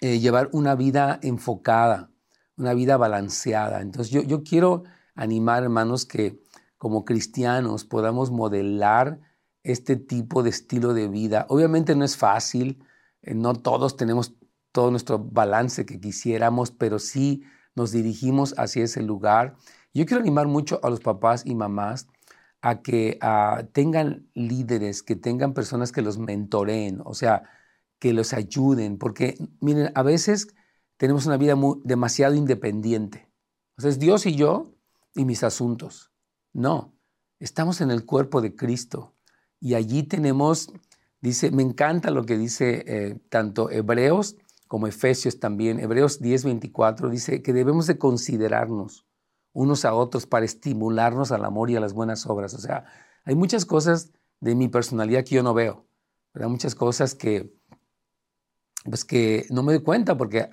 eh, 0.00 0.18
llevar 0.18 0.50
una 0.52 0.74
vida 0.74 1.18
enfocada, 1.22 2.10
una 2.56 2.74
vida 2.74 2.96
balanceada. 2.96 3.80
Entonces 3.80 4.12
yo, 4.12 4.22
yo 4.22 4.42
quiero 4.42 4.84
animar, 5.14 5.62
hermanos, 5.62 6.04
que 6.04 6.42
como 6.76 7.04
cristianos 7.04 7.84
podamos 7.84 8.30
modelar 8.30 9.20
este 9.62 9.96
tipo 9.96 10.42
de 10.42 10.50
estilo 10.50 10.94
de 10.94 11.08
vida. 11.08 11.46
Obviamente 11.48 11.96
no 11.96 12.04
es 12.04 12.16
fácil, 12.16 12.84
eh, 13.22 13.34
no 13.34 13.54
todos 13.54 13.96
tenemos 13.96 14.34
todo 14.70 14.90
nuestro 14.90 15.18
balance 15.18 15.86
que 15.86 15.98
quisiéramos, 16.00 16.70
pero 16.70 16.98
sí 16.98 17.44
nos 17.74 17.92
dirigimos 17.92 18.54
hacia 18.58 18.84
ese 18.84 19.02
lugar. 19.02 19.56
Yo 19.94 20.04
quiero 20.04 20.22
animar 20.22 20.46
mucho 20.46 20.78
a 20.82 20.90
los 20.90 21.00
papás 21.00 21.42
y 21.46 21.54
mamás 21.54 22.08
a 22.68 22.82
que 22.82 23.20
tengan 23.72 24.28
líderes, 24.34 25.04
que 25.04 25.14
tengan 25.14 25.54
personas 25.54 25.92
que 25.92 26.02
los 26.02 26.18
mentoreen, 26.18 27.00
o 27.04 27.14
sea, 27.14 27.44
que 28.00 28.12
los 28.12 28.32
ayuden, 28.32 28.98
porque 28.98 29.36
miren, 29.60 29.92
a 29.94 30.02
veces 30.02 30.48
tenemos 30.96 31.26
una 31.26 31.36
vida 31.36 31.54
demasiado 31.84 32.34
independiente. 32.34 33.30
O 33.78 33.82
sea, 33.82 33.90
es 33.90 34.00
Dios 34.00 34.26
y 34.26 34.34
yo 34.34 34.74
y 35.14 35.24
mis 35.24 35.44
asuntos. 35.44 36.10
No, 36.52 36.92
estamos 37.38 37.80
en 37.80 37.92
el 37.92 38.04
cuerpo 38.04 38.40
de 38.40 38.56
Cristo 38.56 39.14
y 39.60 39.74
allí 39.74 40.02
tenemos, 40.02 40.72
dice, 41.20 41.52
me 41.52 41.62
encanta 41.62 42.10
lo 42.10 42.24
que 42.24 42.36
dice 42.36 42.82
eh, 42.88 43.20
tanto 43.28 43.70
Hebreos 43.70 44.38
como 44.66 44.88
Efesios 44.88 45.38
también, 45.38 45.78
Hebreos 45.78 46.20
10:24 46.20 47.10
dice 47.10 47.42
que 47.42 47.52
debemos 47.52 47.86
de 47.86 47.96
considerarnos 47.96 49.06
unos 49.56 49.86
a 49.86 49.94
otros 49.94 50.26
para 50.26 50.44
estimularnos 50.44 51.32
al 51.32 51.42
amor 51.42 51.70
y 51.70 51.76
a 51.76 51.80
las 51.80 51.94
buenas 51.94 52.26
obras. 52.26 52.52
O 52.52 52.58
sea, 52.58 52.84
hay 53.24 53.34
muchas 53.34 53.64
cosas 53.64 54.12
de 54.38 54.54
mi 54.54 54.68
personalidad 54.68 55.24
que 55.24 55.36
yo 55.36 55.42
no 55.42 55.54
veo, 55.54 55.86
hay 56.34 56.46
muchas 56.46 56.74
cosas 56.74 57.14
que, 57.14 57.54
pues 58.84 59.06
que 59.06 59.46
no 59.48 59.62
me 59.62 59.72
doy 59.72 59.82
cuenta 59.82 60.14
porque 60.14 60.46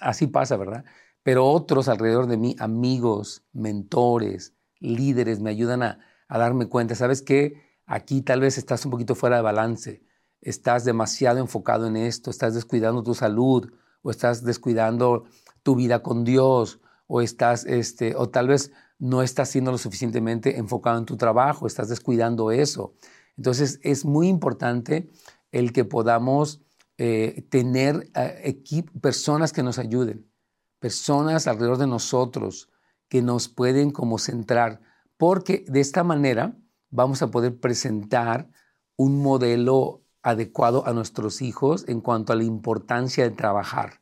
así 0.00 0.26
pasa, 0.28 0.56
¿verdad? 0.56 0.86
Pero 1.22 1.46
otros 1.46 1.88
alrededor 1.88 2.26
de 2.26 2.38
mí, 2.38 2.56
amigos, 2.58 3.44
mentores, 3.52 4.54
líderes, 4.78 5.40
me 5.40 5.50
ayudan 5.50 5.82
a, 5.82 5.98
a 6.26 6.38
darme 6.38 6.70
cuenta, 6.70 6.94
¿sabes 6.94 7.20
qué? 7.20 7.60
Aquí 7.84 8.22
tal 8.22 8.40
vez 8.40 8.56
estás 8.56 8.82
un 8.86 8.92
poquito 8.92 9.14
fuera 9.14 9.36
de 9.36 9.42
balance, 9.42 10.02
estás 10.40 10.86
demasiado 10.86 11.38
enfocado 11.38 11.86
en 11.86 11.98
esto, 11.98 12.30
estás 12.30 12.54
descuidando 12.54 13.02
tu 13.02 13.14
salud 13.14 13.70
o 14.00 14.10
estás 14.10 14.42
descuidando 14.42 15.24
tu 15.62 15.74
vida 15.74 16.02
con 16.02 16.24
Dios 16.24 16.80
o 17.12 17.20
estás, 17.20 17.66
este, 17.66 18.14
o 18.14 18.28
tal 18.28 18.46
vez 18.46 18.70
no 19.00 19.20
estás 19.20 19.48
siendo 19.48 19.72
lo 19.72 19.78
suficientemente 19.78 20.58
enfocado 20.58 20.96
en 20.96 21.06
tu 21.06 21.16
trabajo, 21.16 21.66
estás 21.66 21.88
descuidando 21.88 22.52
eso. 22.52 22.94
Entonces 23.36 23.80
es 23.82 24.04
muy 24.04 24.28
importante 24.28 25.10
el 25.50 25.72
que 25.72 25.84
podamos 25.84 26.62
eh, 26.98 27.44
tener 27.50 28.08
eh, 28.14 28.62
personas 29.00 29.52
que 29.52 29.64
nos 29.64 29.80
ayuden, 29.80 30.30
personas 30.78 31.48
alrededor 31.48 31.78
de 31.78 31.88
nosotros 31.88 32.70
que 33.08 33.22
nos 33.22 33.48
pueden 33.48 33.90
como 33.90 34.18
centrar, 34.18 34.80
porque 35.16 35.64
de 35.66 35.80
esta 35.80 36.04
manera 36.04 36.56
vamos 36.90 37.22
a 37.22 37.30
poder 37.32 37.58
presentar 37.58 38.48
un 38.94 39.20
modelo 39.20 40.04
adecuado 40.22 40.86
a 40.86 40.92
nuestros 40.92 41.42
hijos 41.42 41.88
en 41.88 42.00
cuanto 42.02 42.32
a 42.32 42.36
la 42.36 42.44
importancia 42.44 43.24
de 43.24 43.34
trabajar, 43.34 44.00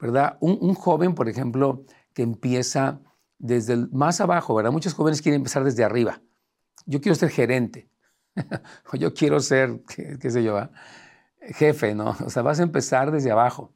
¿verdad? 0.00 0.38
un 0.40 0.74
joven, 0.74 1.14
por 1.14 1.28
ejemplo, 1.28 1.84
que 2.18 2.24
empieza 2.24 3.00
desde 3.38 3.74
el 3.74 3.88
más 3.92 4.20
abajo, 4.20 4.52
¿verdad? 4.52 4.72
Muchos 4.72 4.92
jóvenes 4.92 5.22
quieren 5.22 5.38
empezar 5.38 5.62
desde 5.62 5.84
arriba. 5.84 6.20
Yo 6.84 7.00
quiero 7.00 7.14
ser 7.14 7.30
gerente, 7.30 7.88
o 8.92 8.96
yo 8.96 9.14
quiero 9.14 9.38
ser, 9.38 9.82
qué, 9.86 10.28
sé 10.28 10.42
yo, 10.42 10.58
jefe, 11.40 11.94
¿no? 11.94 12.16
O 12.26 12.30
sea, 12.30 12.42
vas 12.42 12.58
a 12.58 12.64
empezar 12.64 13.12
desde 13.12 13.30
abajo, 13.30 13.72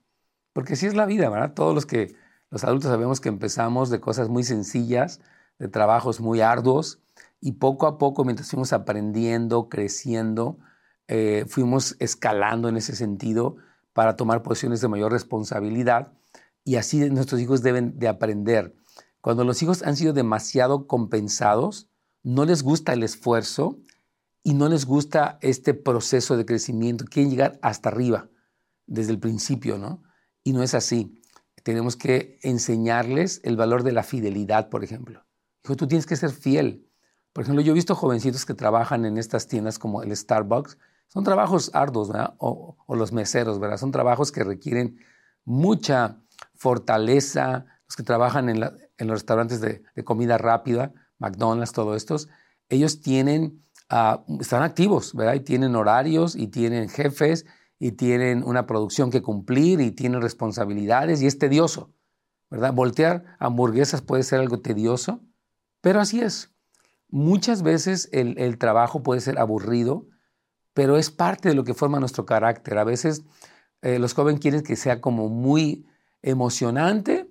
porque 0.53 0.73
así 0.73 0.89
es 0.89 0.97
la 0.97 1.07
vida, 1.07 1.31
¿verdad? 1.31 1.55
Todos 1.55 1.73
los 1.73 1.87
que, 1.87 2.17
los 2.51 2.65
adultos 2.65 2.91
sabemos 2.91 3.21
que 3.21 3.29
empezamos 3.29 3.91
de 3.91 4.01
cosas 4.01 4.29
muy 4.29 4.43
sencillas, 4.43 5.21
de 5.61 5.69
trabajos 5.69 6.19
muy 6.19 6.41
arduos, 6.41 7.01
y 7.41 7.53
poco 7.53 7.87
a 7.87 7.97
poco, 7.97 8.25
mientras 8.25 8.51
fuimos 8.51 8.73
aprendiendo, 8.73 9.69
creciendo, 9.69 10.59
eh, 11.07 11.45
fuimos 11.47 11.95
escalando 12.01 12.69
en 12.69 12.77
ese 12.77 12.97
sentido 12.97 13.55
para 13.93 14.17
tomar 14.17 14.43
posiciones 14.43 14.81
de 14.81 14.89
mayor 14.89 15.13
responsabilidad 15.13 16.13
y 16.65 16.77
así 16.77 16.99
nuestros 17.11 17.41
hijos 17.41 17.63
deben 17.63 17.99
de 17.99 18.09
aprender. 18.09 18.75
Cuando 19.21 19.45
los 19.45 19.63
hijos 19.63 19.83
han 19.83 19.97
sido 19.97 20.13
demasiado 20.13 20.87
compensados, 20.87 21.89
no 22.23 22.45
les 22.45 22.63
gusta 22.63 22.93
el 22.93 23.03
esfuerzo 23.03 23.79
y 24.43 24.55
no 24.55 24.69
les 24.69 24.85
gusta 24.85 25.39
este 25.41 25.75
proceso 25.75 26.37
de 26.37 26.45
crecimiento. 26.45 27.05
Quieren 27.05 27.31
llegar 27.31 27.59
hasta 27.63 27.89
arriba 27.89 28.29
desde 28.87 29.13
el 29.13 29.19
principio, 29.19 29.79
¿no? 29.79 30.03
Y 30.45 30.53
no 30.53 30.63
es 30.63 30.75
así. 30.75 31.21
Tenemos 31.63 31.97
que 31.97 32.39
enseñarles 32.43 33.41
el 33.45 33.57
valor 33.57 33.85
de 33.85 33.93
la 33.93 34.03
fidelidad, 34.03 34.69
por 34.69 34.83
ejemplo. 34.83 35.25
Hijo, 35.65 35.77
tú 35.77 35.87
tienes 35.87 36.07
que 36.07 36.17
ser 36.17 36.31
fiel. 36.31 36.89
Por 37.33 37.45
ejemplo, 37.45 37.63
yo 37.63 37.73
he 37.73 37.75
visto 37.75 37.95
jovencitos 37.95 38.45
que 38.45 38.55
trabajan 38.55 39.05
en 39.05 39.17
estas 39.19 39.47
tiendas 39.47 39.79
como 39.79 40.03
el 40.03 40.15
Starbucks. 40.17 40.79
Son 41.07 41.23
trabajos 41.23 41.71
arduos, 41.75 42.09
¿verdad? 42.09 42.35
O, 42.39 42.77
o 42.85 42.97
los 42.97 43.13
meseros, 43.13 43.61
¿verdad? 43.61 43.77
Son 43.77 43.93
trabajos 43.93 44.33
que 44.33 44.43
requieren 44.43 44.99
mucha 45.45 46.21
Fortaleza, 46.55 47.67
los 47.87 47.97
que 47.97 48.03
trabajan 48.03 48.49
en, 48.49 48.61
los 48.61 48.73
restaurantes 49.09 49.61
de, 49.61 49.83
comida 50.05 50.39
rápida, 50.39 50.93
McDonald's, 51.19 51.73
todos 51.73 51.97
estos, 51.97 52.29
ellos 52.69 53.01
tienen, 53.01 53.63
ah, 53.89 54.25
están 54.41 54.63
activos, 54.63 55.15
¿verdad? 55.15 55.35
Y 55.35 55.41
tienen 55.41 55.77
horarios 55.77 56.37
y 56.37 56.49
tienen 56.49 56.89
jefes 56.89 57.45
y 57.79 57.93
tienen 57.93 58.45
una 58.45 58.67
producción 58.67 59.11
que 59.11 59.23
cumplir 59.23 59.81
y 59.81 59.91
tienen 59.91 60.23
responsabilidades 60.23 61.21
y 61.21 61.27
es 61.27 61.39
tedioso, 61.39 61.93
¿verdad? 62.49 62.73
Voltear 62.73 63.25
hamburguesas 63.39 64.03
puede 64.03 64.23
ser 64.23 64.41
algo 64.41 64.61
tedioso, 64.61 65.21
pero 65.81 66.01
así 66.01 66.21
es. 66.21 66.53
Muchas 67.09 67.63
veces 67.63 68.09
el, 68.13 68.57
trabajo 68.57 69.03
puede 69.03 69.21
ser 69.21 69.39
aburrido, 69.39 70.07
pero 70.73 70.97
es 70.97 71.11
parte 71.11 71.51
de 71.51 71.55
lo 71.55 71.65
que 71.65 71.75
forma 71.75 72.01
nuestro 72.01 72.25
carácter. 72.25 72.79
A 72.79 72.85
veces 72.85 73.25
eh, 73.83 73.99
los 73.99 74.15
jóvenes 74.15 74.41
quieren 74.41 74.63
que 74.63 74.77
sea 74.77 75.01
como 75.01 75.29
muy 75.29 75.85
emocionante, 76.23 77.31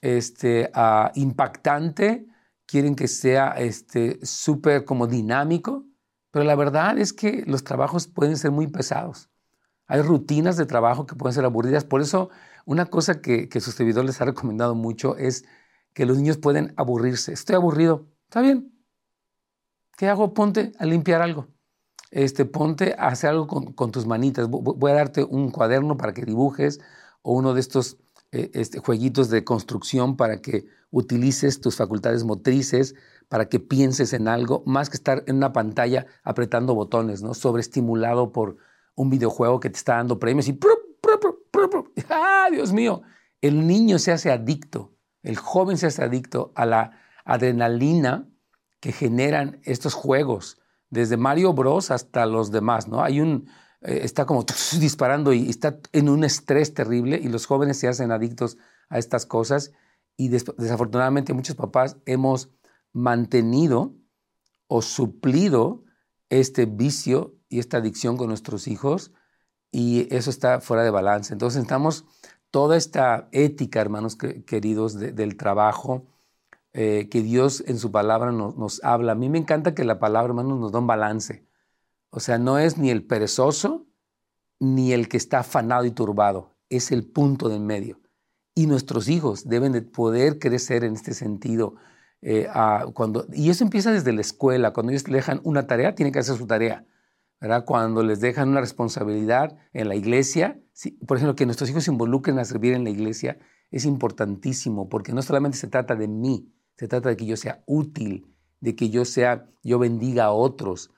este, 0.00 0.70
ah, 0.74 1.12
impactante, 1.14 2.26
quieren 2.66 2.94
que 2.94 3.08
sea 3.08 3.50
este, 3.58 4.24
súper 4.24 4.84
como 4.84 5.06
dinámico, 5.06 5.84
pero 6.30 6.44
la 6.44 6.54
verdad 6.54 6.98
es 6.98 7.12
que 7.12 7.44
los 7.46 7.64
trabajos 7.64 8.06
pueden 8.06 8.36
ser 8.36 8.50
muy 8.50 8.66
pesados. 8.66 9.28
Hay 9.86 10.02
rutinas 10.02 10.56
de 10.56 10.66
trabajo 10.66 11.04
que 11.04 11.16
pueden 11.16 11.34
ser 11.34 11.44
aburridas. 11.44 11.84
Por 11.84 12.00
eso, 12.00 12.30
una 12.64 12.86
cosa 12.86 13.20
que, 13.20 13.48
que 13.48 13.60
su 13.60 13.72
servidor 13.72 14.04
les 14.04 14.20
ha 14.20 14.24
recomendado 14.24 14.76
mucho 14.76 15.16
es 15.16 15.44
que 15.94 16.06
los 16.06 16.16
niños 16.16 16.38
pueden 16.38 16.72
aburrirse. 16.76 17.32
Estoy 17.32 17.56
aburrido. 17.56 18.06
Está 18.28 18.40
bien. 18.40 18.72
¿Qué 19.96 20.08
hago? 20.08 20.32
Ponte 20.32 20.72
a 20.78 20.86
limpiar 20.86 21.22
algo. 21.22 21.48
Este, 22.12 22.44
ponte 22.44 22.94
a 22.96 23.08
hacer 23.08 23.30
algo 23.30 23.48
con, 23.48 23.72
con 23.72 23.90
tus 23.90 24.06
manitas. 24.06 24.48
Voy 24.48 24.90
a 24.92 24.94
darte 24.94 25.24
un 25.24 25.50
cuaderno 25.50 25.96
para 25.96 26.14
que 26.14 26.24
dibujes 26.24 26.80
o 27.22 27.32
uno 27.32 27.52
de 27.54 27.60
estos 27.60 27.98
eh, 28.32 28.50
este, 28.54 28.78
jueguitos 28.78 29.28
de 29.28 29.42
construcción 29.42 30.16
para 30.16 30.40
que 30.40 30.66
utilices 30.90 31.60
tus 31.60 31.76
facultades 31.76 32.24
motrices, 32.24 32.94
para 33.28 33.48
que 33.48 33.60
pienses 33.60 34.12
en 34.12 34.28
algo, 34.28 34.62
más 34.66 34.88
que 34.88 34.96
estar 34.96 35.24
en 35.26 35.36
una 35.36 35.52
pantalla 35.52 36.06
apretando 36.22 36.74
botones, 36.74 37.22
¿no? 37.22 37.34
Sobreestimulado 37.34 38.32
por 38.32 38.56
un 38.94 39.10
videojuego 39.10 39.60
que 39.60 39.70
te 39.70 39.76
está 39.76 39.96
dando 39.96 40.18
premios 40.18 40.48
y 40.48 40.58
¡ah, 42.08 42.48
Dios 42.52 42.72
mío! 42.72 43.02
El 43.40 43.66
niño 43.66 43.98
se 43.98 44.12
hace 44.12 44.30
adicto, 44.30 44.94
el 45.22 45.36
joven 45.36 45.76
se 45.76 45.86
hace 45.86 46.04
adicto 46.04 46.52
a 46.54 46.66
la 46.66 47.00
adrenalina 47.24 48.28
que 48.80 48.92
generan 48.92 49.60
estos 49.64 49.94
juegos, 49.94 50.60
desde 50.88 51.16
Mario 51.16 51.52
Bros 51.52 51.90
hasta 51.90 52.26
los 52.26 52.50
demás, 52.50 52.88
¿no? 52.88 53.02
Hay 53.02 53.20
un, 53.20 53.48
eh, 53.82 54.00
está 54.02 54.26
como 54.26 54.44
disparando 54.80 55.32
y 55.32 55.48
está 55.48 55.78
en 55.92 56.08
un 56.08 56.24
estrés 56.24 56.74
terrible 56.74 57.20
y 57.22 57.28
los 57.28 57.46
jóvenes 57.46 57.78
se 57.78 57.88
hacen 57.88 58.12
adictos 58.12 58.58
a 58.88 58.98
estas 58.98 59.26
cosas 59.26 59.72
y 60.16 60.28
desafortunadamente 60.28 61.32
muchos 61.32 61.56
papás 61.56 61.96
hemos 62.04 62.50
mantenido 62.92 63.94
o 64.66 64.82
suplido 64.82 65.84
este 66.28 66.66
vicio 66.66 67.34
y 67.48 67.58
esta 67.58 67.78
adicción 67.78 68.16
con 68.16 68.28
nuestros 68.28 68.68
hijos 68.68 69.12
y 69.72 70.12
eso 70.14 70.30
está 70.30 70.60
fuera 70.60 70.82
de 70.82 70.90
balance. 70.90 71.32
Entonces 71.32 71.58
necesitamos 71.58 72.04
toda 72.50 72.76
esta 72.76 73.28
ética, 73.32 73.80
hermanos 73.80 74.16
queridos, 74.16 74.98
del 74.98 75.36
trabajo, 75.36 76.06
eh, 76.72 77.08
que 77.10 77.22
Dios 77.22 77.64
en 77.66 77.78
su 77.78 77.90
palabra 77.90 78.32
nos, 78.32 78.56
nos, 78.56 78.82
habla. 78.84 79.12
A 79.12 79.16
mí 79.16 79.28
me 79.28 79.38
encanta 79.38 79.74
que 79.74 79.84
la 79.84 79.98
palabra, 79.98 80.30
hermanos, 80.30 80.58
nos 80.58 80.72
da 80.72 80.78
un 80.78 80.86
balance. 80.86 81.44
O 82.10 82.20
sea, 82.20 82.38
no 82.38 82.58
es 82.58 82.76
ni 82.76 82.90
el 82.90 83.04
perezoso 83.04 83.86
ni 84.58 84.92
el 84.92 85.08
que 85.08 85.16
está 85.16 85.40
afanado 85.40 85.84
y 85.84 85.90
turbado, 85.90 86.56
es 86.68 86.92
el 86.92 87.04
punto 87.06 87.48
del 87.48 87.60
medio. 87.60 88.00
Y 88.54 88.66
nuestros 88.66 89.08
hijos 89.08 89.48
deben 89.48 89.72
de 89.72 89.82
poder 89.82 90.38
crecer 90.38 90.84
en 90.84 90.94
este 90.94 91.14
sentido. 91.14 91.76
Eh, 92.20 92.46
cuando, 92.92 93.26
y 93.32 93.48
eso 93.48 93.64
empieza 93.64 93.90
desde 93.90 94.12
la 94.12 94.20
escuela. 94.20 94.72
Cuando 94.72 94.90
ellos 94.92 95.08
le 95.08 95.16
dejan 95.16 95.40
una 95.44 95.66
tarea, 95.66 95.94
tienen 95.94 96.12
que 96.12 96.18
hacer 96.18 96.36
su 96.36 96.46
tarea. 96.46 96.84
¿verdad? 97.40 97.64
Cuando 97.64 98.02
les 98.02 98.20
dejan 98.20 98.50
una 98.50 98.60
responsabilidad 98.60 99.56
en 99.72 99.88
la 99.88 99.94
iglesia, 99.94 100.60
por 101.06 101.16
ejemplo, 101.16 101.34
que 101.34 101.46
nuestros 101.46 101.70
hijos 101.70 101.84
se 101.84 101.90
involucren 101.90 102.38
a 102.38 102.44
servir 102.44 102.74
en 102.74 102.84
la 102.84 102.90
iglesia, 102.90 103.38
es 103.70 103.86
importantísimo, 103.86 104.88
porque 104.88 105.12
no 105.12 105.22
solamente 105.22 105.56
se 105.56 105.68
trata 105.68 105.94
de 105.94 106.08
mí, 106.08 106.52
se 106.76 106.86
trata 106.86 107.08
de 107.08 107.16
que 107.16 107.24
yo 107.24 107.36
sea 107.36 107.62
útil, 107.66 108.34
de 108.60 108.74
que 108.76 108.90
yo 108.90 109.04
sea, 109.04 109.48
yo 109.62 109.78
bendiga 109.78 110.24
a 110.24 110.32
otros. 110.32 110.90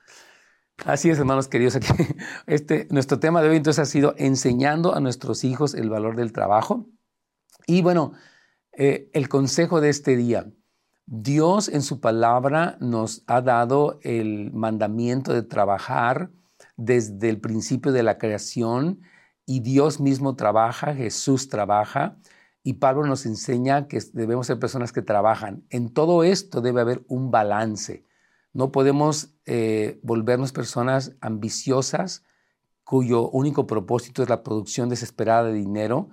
Así 0.85 1.09
es, 1.09 1.17
hermanos 1.17 1.47
queridos. 1.47 1.77
Aquí, 1.77 1.87
este, 2.45 2.87
nuestro 2.89 3.19
tema 3.19 3.41
de 3.41 3.49
hoy 3.49 3.57
entonces 3.57 3.81
ha 3.81 3.85
sido 3.89 4.15
enseñando 4.17 4.93
a 4.93 4.99
nuestros 4.99 5.45
hijos 5.45 5.75
el 5.75 5.89
valor 5.89 6.17
del 6.17 6.33
trabajo. 6.33 6.87
Y 7.65 7.81
bueno, 7.81 8.11
eh, 8.73 9.09
el 9.13 9.29
consejo 9.29 9.79
de 9.79 9.89
este 9.89 10.17
día. 10.17 10.51
Dios 11.05 11.69
en 11.69 11.81
su 11.81 12.01
palabra 12.01 12.77
nos 12.81 13.23
ha 13.27 13.41
dado 13.41 13.99
el 14.03 14.51
mandamiento 14.51 15.33
de 15.33 15.43
trabajar 15.43 16.31
desde 16.75 17.29
el 17.29 17.39
principio 17.39 17.91
de 17.91 18.03
la 18.03 18.17
creación 18.17 19.01
y 19.45 19.61
Dios 19.61 19.99
mismo 19.99 20.35
trabaja, 20.35 20.93
Jesús 20.93 21.49
trabaja 21.49 22.17
y 22.61 22.73
Pablo 22.73 23.05
nos 23.05 23.25
enseña 23.25 23.87
que 23.87 23.99
debemos 24.13 24.47
ser 24.47 24.59
personas 24.59 24.91
que 24.91 25.01
trabajan. 25.01 25.65
En 25.69 25.93
todo 25.93 26.23
esto 26.23 26.61
debe 26.61 26.81
haber 26.81 27.03
un 27.07 27.31
balance. 27.31 28.05
No 28.53 28.71
podemos 28.71 29.29
eh, 29.45 29.99
volvernos 30.03 30.51
personas 30.51 31.13
ambiciosas 31.21 32.23
cuyo 32.83 33.29
único 33.29 33.65
propósito 33.65 34.21
es 34.21 34.29
la 34.29 34.43
producción 34.43 34.89
desesperada 34.89 35.45
de 35.45 35.53
dinero. 35.53 36.09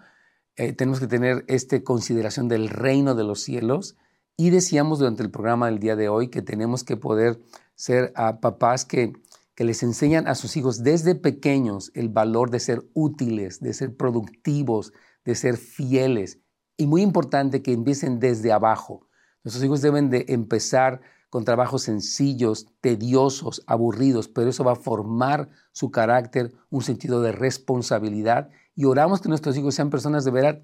Eh, 0.56 0.72
tenemos 0.72 1.00
que 1.00 1.06
tener 1.06 1.44
esta 1.48 1.82
consideración 1.82 2.48
del 2.48 2.68
reino 2.68 3.14
de 3.14 3.24
los 3.24 3.42
cielos. 3.42 3.96
Y 4.36 4.50
decíamos 4.50 4.98
durante 4.98 5.22
el 5.22 5.30
programa 5.30 5.66
del 5.66 5.80
día 5.80 5.96
de 5.96 6.08
hoy 6.08 6.28
que 6.28 6.40
tenemos 6.40 6.82
que 6.82 6.96
poder 6.96 7.40
ser 7.74 8.12
a 8.16 8.40
papás 8.40 8.86
que, 8.86 9.12
que 9.54 9.64
les 9.64 9.82
enseñan 9.82 10.26
a 10.26 10.34
sus 10.34 10.56
hijos 10.56 10.82
desde 10.82 11.14
pequeños 11.14 11.90
el 11.94 12.08
valor 12.08 12.50
de 12.50 12.60
ser 12.60 12.82
útiles, 12.94 13.60
de 13.60 13.74
ser 13.74 13.96
productivos, 13.96 14.94
de 15.26 15.34
ser 15.34 15.58
fieles. 15.58 16.38
Y 16.78 16.86
muy 16.86 17.02
importante 17.02 17.62
que 17.62 17.72
empiecen 17.72 18.18
desde 18.18 18.52
abajo. 18.52 19.06
Nuestros 19.44 19.62
hijos 19.62 19.82
deben 19.82 20.08
de 20.08 20.24
empezar 20.28 21.02
con 21.30 21.44
trabajos 21.44 21.82
sencillos, 21.82 22.66
tediosos, 22.80 23.62
aburridos, 23.66 24.28
pero 24.28 24.50
eso 24.50 24.64
va 24.64 24.72
a 24.72 24.76
formar 24.76 25.48
su 25.72 25.90
carácter, 25.90 26.52
un 26.68 26.82
sentido 26.82 27.22
de 27.22 27.32
responsabilidad. 27.32 28.50
Y 28.74 28.84
oramos 28.84 29.20
que 29.20 29.28
nuestros 29.28 29.56
hijos 29.56 29.76
sean 29.76 29.90
personas 29.90 30.24
de 30.24 30.32
verdad, 30.32 30.62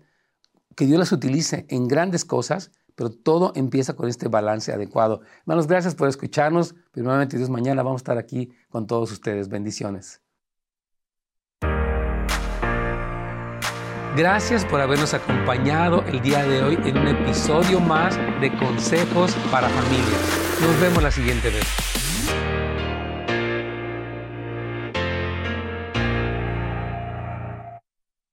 que 0.74 0.86
Dios 0.86 0.98
las 0.98 1.12
utilice 1.12 1.66
en 1.70 1.86
grandes 1.86 2.24
cosas, 2.24 2.72
pero 2.96 3.10
todo 3.10 3.52
empieza 3.54 3.94
con 3.94 4.08
este 4.08 4.28
balance 4.28 4.72
adecuado. 4.72 5.20
Hermanos, 5.40 5.68
gracias 5.68 5.94
por 5.94 6.08
escucharnos. 6.08 6.74
Primeramente, 6.90 7.36
Dios, 7.36 7.48
mañana 7.48 7.82
vamos 7.82 8.00
a 8.00 8.02
estar 8.02 8.18
aquí 8.18 8.52
con 8.68 8.86
todos 8.86 9.12
ustedes. 9.12 9.48
Bendiciones. 9.48 10.20
Gracias 14.16 14.64
por 14.64 14.80
habernos 14.80 15.12
acompañado 15.12 16.02
el 16.04 16.22
día 16.22 16.42
de 16.44 16.62
hoy 16.62 16.78
en 16.86 16.96
un 16.96 17.06
episodio 17.06 17.80
más 17.80 18.16
de 18.40 18.50
Consejos 18.56 19.34
para 19.50 19.68
Familias. 19.68 20.45
Nos 20.60 20.80
vemos 20.80 21.02
la 21.02 21.10
siguiente 21.10 21.50
vez. 21.50 21.95